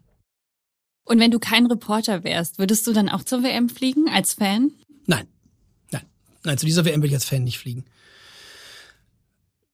[1.10, 4.72] Und wenn du kein Reporter wärst, würdest du dann auch zur WM fliegen als Fan?
[5.05, 5.28] Nein.
[6.43, 7.84] Nein, zu dieser WM will ich als Fan nicht fliegen.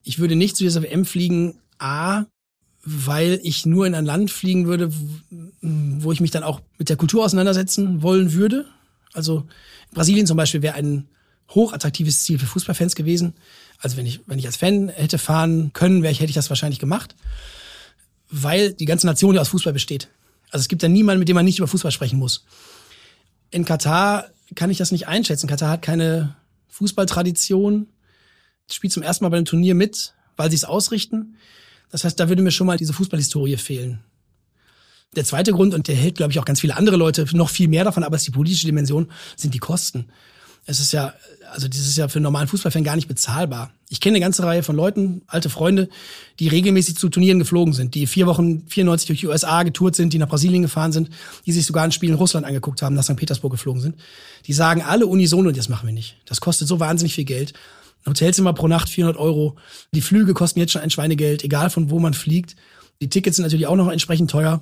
[0.03, 2.25] Ich würde nicht zu dieser WM fliegen, A,
[2.83, 4.91] weil ich nur in ein Land fliegen würde,
[5.61, 8.65] wo ich mich dann auch mit der Kultur auseinandersetzen wollen würde.
[9.13, 9.47] Also
[9.91, 11.07] Brasilien zum Beispiel wäre ein
[11.49, 13.33] hochattraktives Ziel für Fußballfans gewesen.
[13.79, 16.49] Also wenn ich, wenn ich als Fan hätte fahren können, wäre ich, hätte ich das
[16.49, 17.15] wahrscheinlich gemacht.
[18.29, 20.09] Weil die ganze Nation ja aus Fußball besteht.
[20.51, 22.45] Also es gibt ja niemanden, mit dem man nicht über Fußball sprechen muss.
[23.51, 24.25] In Katar
[24.55, 25.47] kann ich das nicht einschätzen.
[25.47, 26.35] Katar hat keine
[26.69, 27.87] Fußballtradition,
[28.69, 31.37] spielt zum ersten Mal bei einem Turnier mit, weil sie es ausrichten.
[31.89, 34.03] Das heißt, da würde mir schon mal diese Fußballhistorie fehlen.
[35.15, 37.69] Der zweite Grund, und der hält, glaube ich, auch ganz viele andere Leute noch viel
[37.69, 40.07] mehr davon, aber es ist die politische Dimension, sind die Kosten.
[40.67, 41.13] Es ist ja,
[41.51, 43.71] also das ist ja für einen normalen Fußballfan gar nicht bezahlbar.
[43.87, 45.89] Ich kenne eine ganze Reihe von Leuten, alte Freunde,
[46.39, 50.11] die regelmäßig zu Turnieren geflogen sind, die vier Wochen 94 durch die USA getourt sind,
[50.11, 51.11] die nach Brasilien gefahren sind,
[51.45, 53.15] die sich sogar ein Spiel in Russland angeguckt haben, nach St.
[53.15, 53.95] Petersburg geflogen sind.
[54.47, 56.17] Die sagen alle unisono, das machen wir nicht.
[56.25, 57.53] Das kostet so wahnsinnig viel Geld.
[58.03, 59.55] Ein Hotelzimmer pro Nacht 400 Euro.
[59.91, 62.55] Die Flüge kosten jetzt schon ein Schweinegeld, egal von wo man fliegt.
[63.01, 64.61] Die Tickets sind natürlich auch noch entsprechend teuer.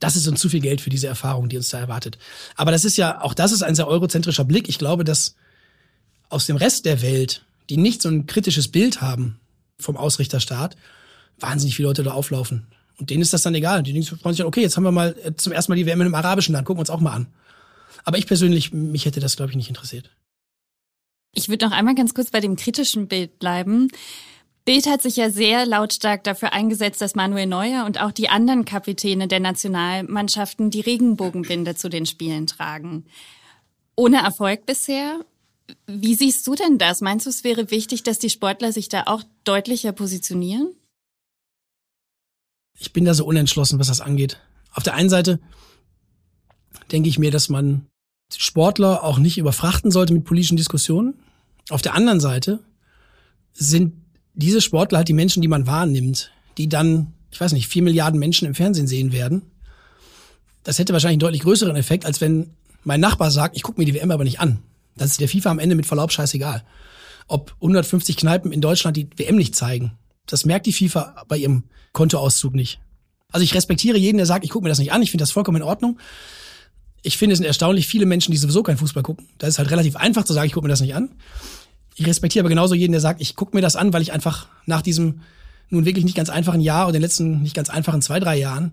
[0.00, 2.18] Das ist uns zu viel Geld für diese Erfahrung, die uns da erwartet.
[2.54, 4.68] Aber das ist ja, auch das ist ein sehr eurozentrischer Blick.
[4.68, 5.36] Ich glaube, dass
[6.28, 9.40] aus dem Rest der Welt, die nicht so ein kritisches Bild haben
[9.78, 10.76] vom Ausrichterstaat,
[11.38, 12.66] wahnsinnig viele Leute da auflaufen.
[12.98, 13.82] Und denen ist das dann egal.
[13.82, 16.06] Die freuen sich okay, jetzt haben wir mal äh, zum ersten Mal die WM in
[16.06, 17.26] einem arabischen Land, gucken wir uns auch mal an.
[18.04, 20.10] Aber ich persönlich, mich hätte das, glaube ich, nicht interessiert.
[21.32, 23.88] Ich würde noch einmal ganz kurz bei dem kritischen Bild bleiben.
[24.66, 28.64] Bild hat sich ja sehr lautstark dafür eingesetzt, dass Manuel Neuer und auch die anderen
[28.64, 33.04] Kapitäne der Nationalmannschaften die Regenbogenbinde zu den Spielen tragen.
[33.94, 35.24] Ohne Erfolg bisher.
[35.86, 37.00] Wie siehst du denn das?
[37.00, 40.74] Meinst du, es wäre wichtig, dass die Sportler sich da auch deutlicher positionieren?
[42.76, 44.40] Ich bin da so unentschlossen, was das angeht.
[44.72, 45.38] Auf der einen Seite
[46.90, 47.86] denke ich mir, dass man
[48.36, 51.14] Sportler auch nicht überfrachten sollte mit politischen Diskussionen.
[51.70, 52.64] Auf der anderen Seite
[53.52, 54.05] sind
[54.36, 58.20] diese Sportler halt die Menschen, die man wahrnimmt, die dann, ich weiß nicht, vier Milliarden
[58.20, 59.42] Menschen im Fernsehen sehen werden.
[60.62, 62.50] Das hätte wahrscheinlich einen deutlich größeren Effekt, als wenn
[62.84, 64.60] mein Nachbar sagt, ich gucke mir die WM aber nicht an.
[64.96, 66.64] Das ist der FIFA am Ende mit Verlaub scheißegal.
[67.28, 69.92] Ob 150 Kneipen in Deutschland die WM nicht zeigen,
[70.26, 72.80] das merkt die FIFA bei ihrem Kontoauszug nicht.
[73.32, 75.32] Also ich respektiere jeden, der sagt, ich gucke mir das nicht an, ich finde das
[75.32, 75.98] vollkommen in Ordnung.
[77.02, 79.28] Ich finde, es sind erstaunlich viele Menschen, die sowieso keinen Fußball gucken.
[79.38, 81.10] Da ist halt relativ einfach zu sagen, ich gucke mir das nicht an.
[81.98, 84.48] Ich respektiere aber genauso jeden, der sagt, ich gucke mir das an, weil ich einfach
[84.66, 85.22] nach diesem
[85.70, 88.72] nun wirklich nicht ganz einfachen Jahr oder den letzten nicht ganz einfachen zwei, drei Jahren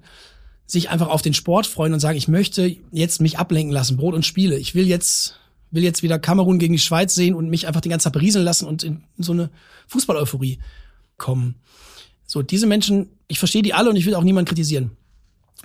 [0.66, 4.14] sich einfach auf den Sport freuen und sagen, ich möchte jetzt mich ablenken lassen, Brot
[4.14, 4.58] und Spiele.
[4.58, 5.40] Ich will jetzt,
[5.72, 8.46] will jetzt wieder Kamerun gegen die Schweiz sehen und mich einfach den ganzen Tag berieseln
[8.46, 9.50] lassen und in so eine
[9.88, 10.60] Fußball-Euphorie
[11.18, 11.56] kommen.
[12.26, 14.92] So, diese Menschen, ich verstehe die alle und ich will auch niemanden kritisieren.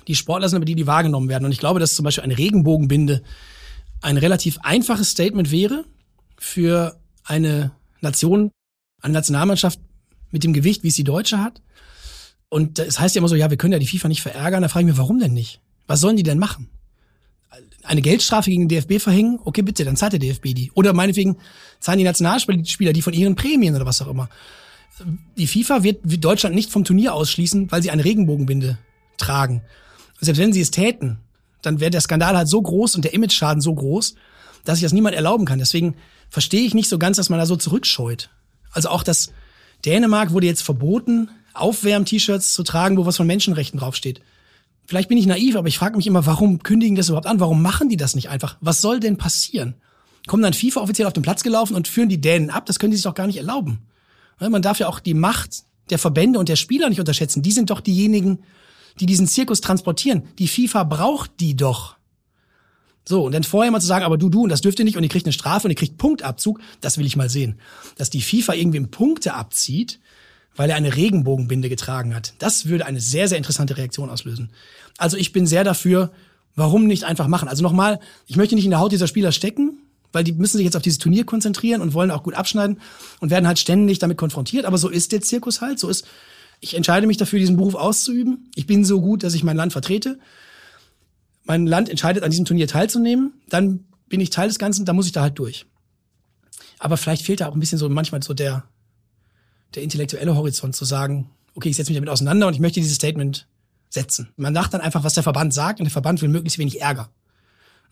[0.06, 1.44] Die Sportler sind aber die, die wahrgenommen werden.
[1.44, 3.22] Und ich glaube, dass zum Beispiel eine Regenbogenbinde
[4.00, 5.84] ein relativ einfaches Statement wäre
[6.38, 6.98] für
[7.28, 8.50] eine Nation,
[9.00, 9.78] eine Nationalmannschaft
[10.30, 11.62] mit dem Gewicht, wie es die Deutsche hat.
[12.48, 14.62] Und es heißt ja immer so, ja, wir können ja die FIFA nicht verärgern.
[14.62, 15.60] Da frage ich mich, warum denn nicht?
[15.86, 16.70] Was sollen die denn machen?
[17.82, 19.38] Eine Geldstrafe gegen den DFB verhängen?
[19.44, 20.70] Okay, bitte, dann zahlt der DFB die.
[20.74, 21.36] Oder meinetwegen
[21.80, 24.28] zahlen die Nationalspieler die von ihren Prämien oder was auch immer.
[25.36, 28.78] Die FIFA wird Deutschland nicht vom Turnier ausschließen, weil sie eine Regenbogenbinde
[29.16, 29.62] tragen.
[30.20, 31.18] selbst wenn sie es täten,
[31.62, 34.14] dann wäre der Skandal halt so groß und der Image-Schaden so groß,
[34.64, 35.58] dass sich das niemand erlauben kann.
[35.58, 35.94] Deswegen
[36.28, 38.30] verstehe ich nicht so ganz, dass man da so zurückscheut.
[38.70, 39.32] Also auch das
[39.84, 44.20] Dänemark wurde jetzt verboten, Aufwärm-T-Shirts zu tragen, wo was von Menschenrechten draufsteht.
[44.86, 47.40] Vielleicht bin ich naiv, aber ich frage mich immer, warum kündigen das überhaupt an?
[47.40, 48.56] Warum machen die das nicht einfach?
[48.60, 49.74] Was soll denn passieren?
[50.26, 52.66] Kommen dann FIFA offiziell auf den Platz gelaufen und führen die Dänen ab?
[52.66, 53.80] Das können die sich doch gar nicht erlauben.
[54.40, 57.42] Man darf ja auch die Macht der Verbände und der Spieler nicht unterschätzen.
[57.42, 58.40] Die sind doch diejenigen,
[59.00, 60.22] die diesen Zirkus transportieren.
[60.38, 61.97] Die FIFA braucht die doch.
[63.08, 64.98] So, und dann vorher mal zu sagen, aber du, du, und das dürft ihr nicht,
[64.98, 67.58] und ihr kriegt eine Strafe und ihr kriegt Punktabzug, das will ich mal sehen.
[67.96, 69.98] Dass die FIFA irgendwie Punkte abzieht,
[70.56, 72.34] weil er eine Regenbogenbinde getragen hat.
[72.38, 74.50] Das würde eine sehr, sehr interessante Reaktion auslösen.
[74.98, 76.10] Also ich bin sehr dafür,
[76.54, 77.48] warum nicht einfach machen?
[77.48, 79.78] Also nochmal, ich möchte nicht in der Haut dieser Spieler stecken,
[80.12, 82.78] weil die müssen sich jetzt auf dieses Turnier konzentrieren und wollen auch gut abschneiden
[83.20, 84.66] und werden halt ständig damit konfrontiert.
[84.66, 85.78] Aber so ist der Zirkus halt.
[85.78, 86.06] So ist,
[86.60, 88.50] ich entscheide mich dafür, diesen Beruf auszuüben.
[88.54, 90.18] Ich bin so gut, dass ich mein Land vertrete
[91.48, 95.06] mein Land entscheidet, an diesem Turnier teilzunehmen, dann bin ich Teil des Ganzen, dann muss
[95.06, 95.66] ich da halt durch.
[96.78, 98.64] Aber vielleicht fehlt da auch ein bisschen so manchmal so der,
[99.74, 102.96] der intellektuelle Horizont zu sagen, okay, ich setze mich damit auseinander und ich möchte dieses
[102.96, 103.48] Statement
[103.88, 104.28] setzen.
[104.36, 107.10] Man sagt dann einfach, was der Verband sagt und der Verband will möglichst wenig Ärger.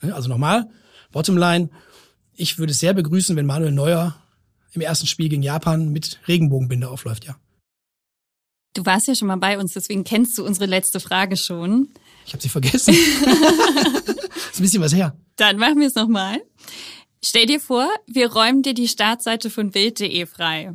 [0.03, 0.69] Ne, also nochmal,
[1.11, 1.71] Bottomline,
[2.35, 4.17] ich würde es sehr begrüßen, wenn Manuel Neuer
[4.73, 7.37] im ersten Spiel gegen Japan mit Regenbogenbinde aufläuft, ja.
[8.75, 11.89] Du warst ja schon mal bei uns, deswegen kennst du unsere letzte Frage schon.
[12.27, 12.93] Ich habe sie vergessen.
[14.53, 15.17] ist ein bisschen was her.
[15.37, 16.43] Dann machen wir es nochmal.
[17.25, 20.75] Stell dir vor, wir räumen dir die Startseite von Bild.de frei.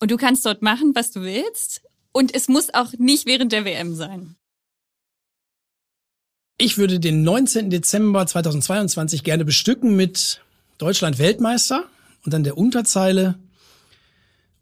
[0.00, 1.82] Und du kannst dort machen, was du willst.
[2.12, 4.36] Und es muss auch nicht während der WM sein.
[6.58, 7.70] Ich würde den 19.
[7.70, 10.42] Dezember 2022 gerne bestücken mit
[10.78, 11.86] Deutschland Weltmeister
[12.24, 13.38] und dann der Unterzeile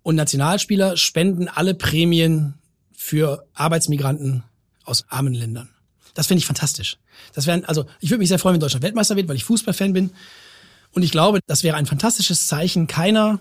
[0.03, 2.55] und Nationalspieler spenden alle Prämien
[2.93, 4.45] für Arbeitsmigranten
[4.85, 5.69] aus armen Ländern.
[6.15, 6.99] Das fände ich fantastisch.
[7.35, 9.93] Das wären, also ich würde mich sehr freuen, wenn Deutschland Weltmeister wird, weil ich Fußballfan
[9.93, 10.11] bin.
[10.93, 12.87] Und ich glaube, das wäre ein fantastisches Zeichen.
[12.87, 13.41] Keiner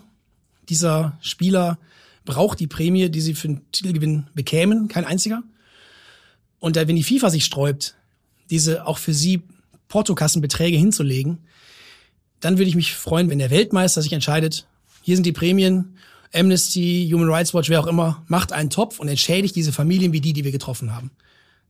[0.70, 1.80] dieser Spieler
[2.26, 5.42] braucht die Prämie, die sie für den Titelgewinn bekämen, kein einziger.
[6.60, 7.96] Und wenn die FIFA sich sträubt,
[8.50, 9.42] diese auch für sie
[9.88, 11.40] Portokassenbeträge hinzulegen,
[12.40, 14.66] dann würde ich mich freuen, wenn der Weltmeister sich entscheidet,
[15.02, 15.96] hier sind die Prämien,
[16.34, 20.22] Amnesty, Human Rights Watch, wer auch immer, macht einen Topf und entschädigt diese Familien wie
[20.22, 21.12] die, die wir getroffen haben.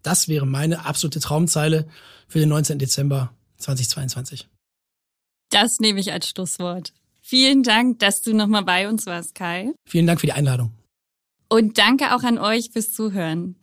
[0.01, 1.87] Das wäre meine absolute Traumzeile
[2.27, 2.79] für den 19.
[2.79, 4.47] Dezember 2022.
[5.49, 6.93] Das nehme ich als Schlusswort.
[7.21, 9.73] Vielen Dank, dass du nochmal bei uns warst, Kai.
[9.85, 10.71] Vielen Dank für die Einladung.
[11.49, 13.55] Und danke auch an euch fürs Zuhören.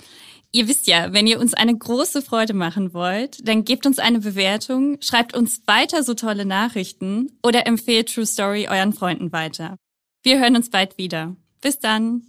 [0.52, 4.20] Ihr wisst ja, wenn ihr uns eine große Freude machen wollt, dann gebt uns eine
[4.20, 9.76] Bewertung, schreibt uns weiter so tolle Nachrichten oder empfehlt True Story euren Freunden weiter.
[10.22, 11.36] Wir hören uns bald wieder.
[11.60, 12.22] Bis dann.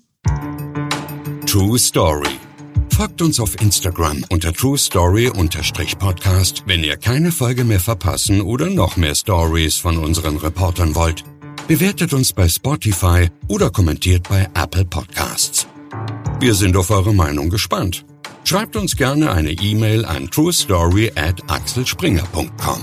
[1.45, 2.37] True Story.
[2.97, 8.97] Folgt uns auf Instagram unter True Story-Podcast, wenn ihr keine Folge mehr verpassen oder noch
[8.97, 11.23] mehr Stories von unseren Reportern wollt.
[11.67, 15.67] bewertet uns bei Spotify oder kommentiert bei Apple Podcasts.
[16.39, 18.03] Wir sind auf eure Meinung gespannt.
[18.43, 22.81] Schreibt uns gerne eine E-Mail an truestory at axelspringer.com.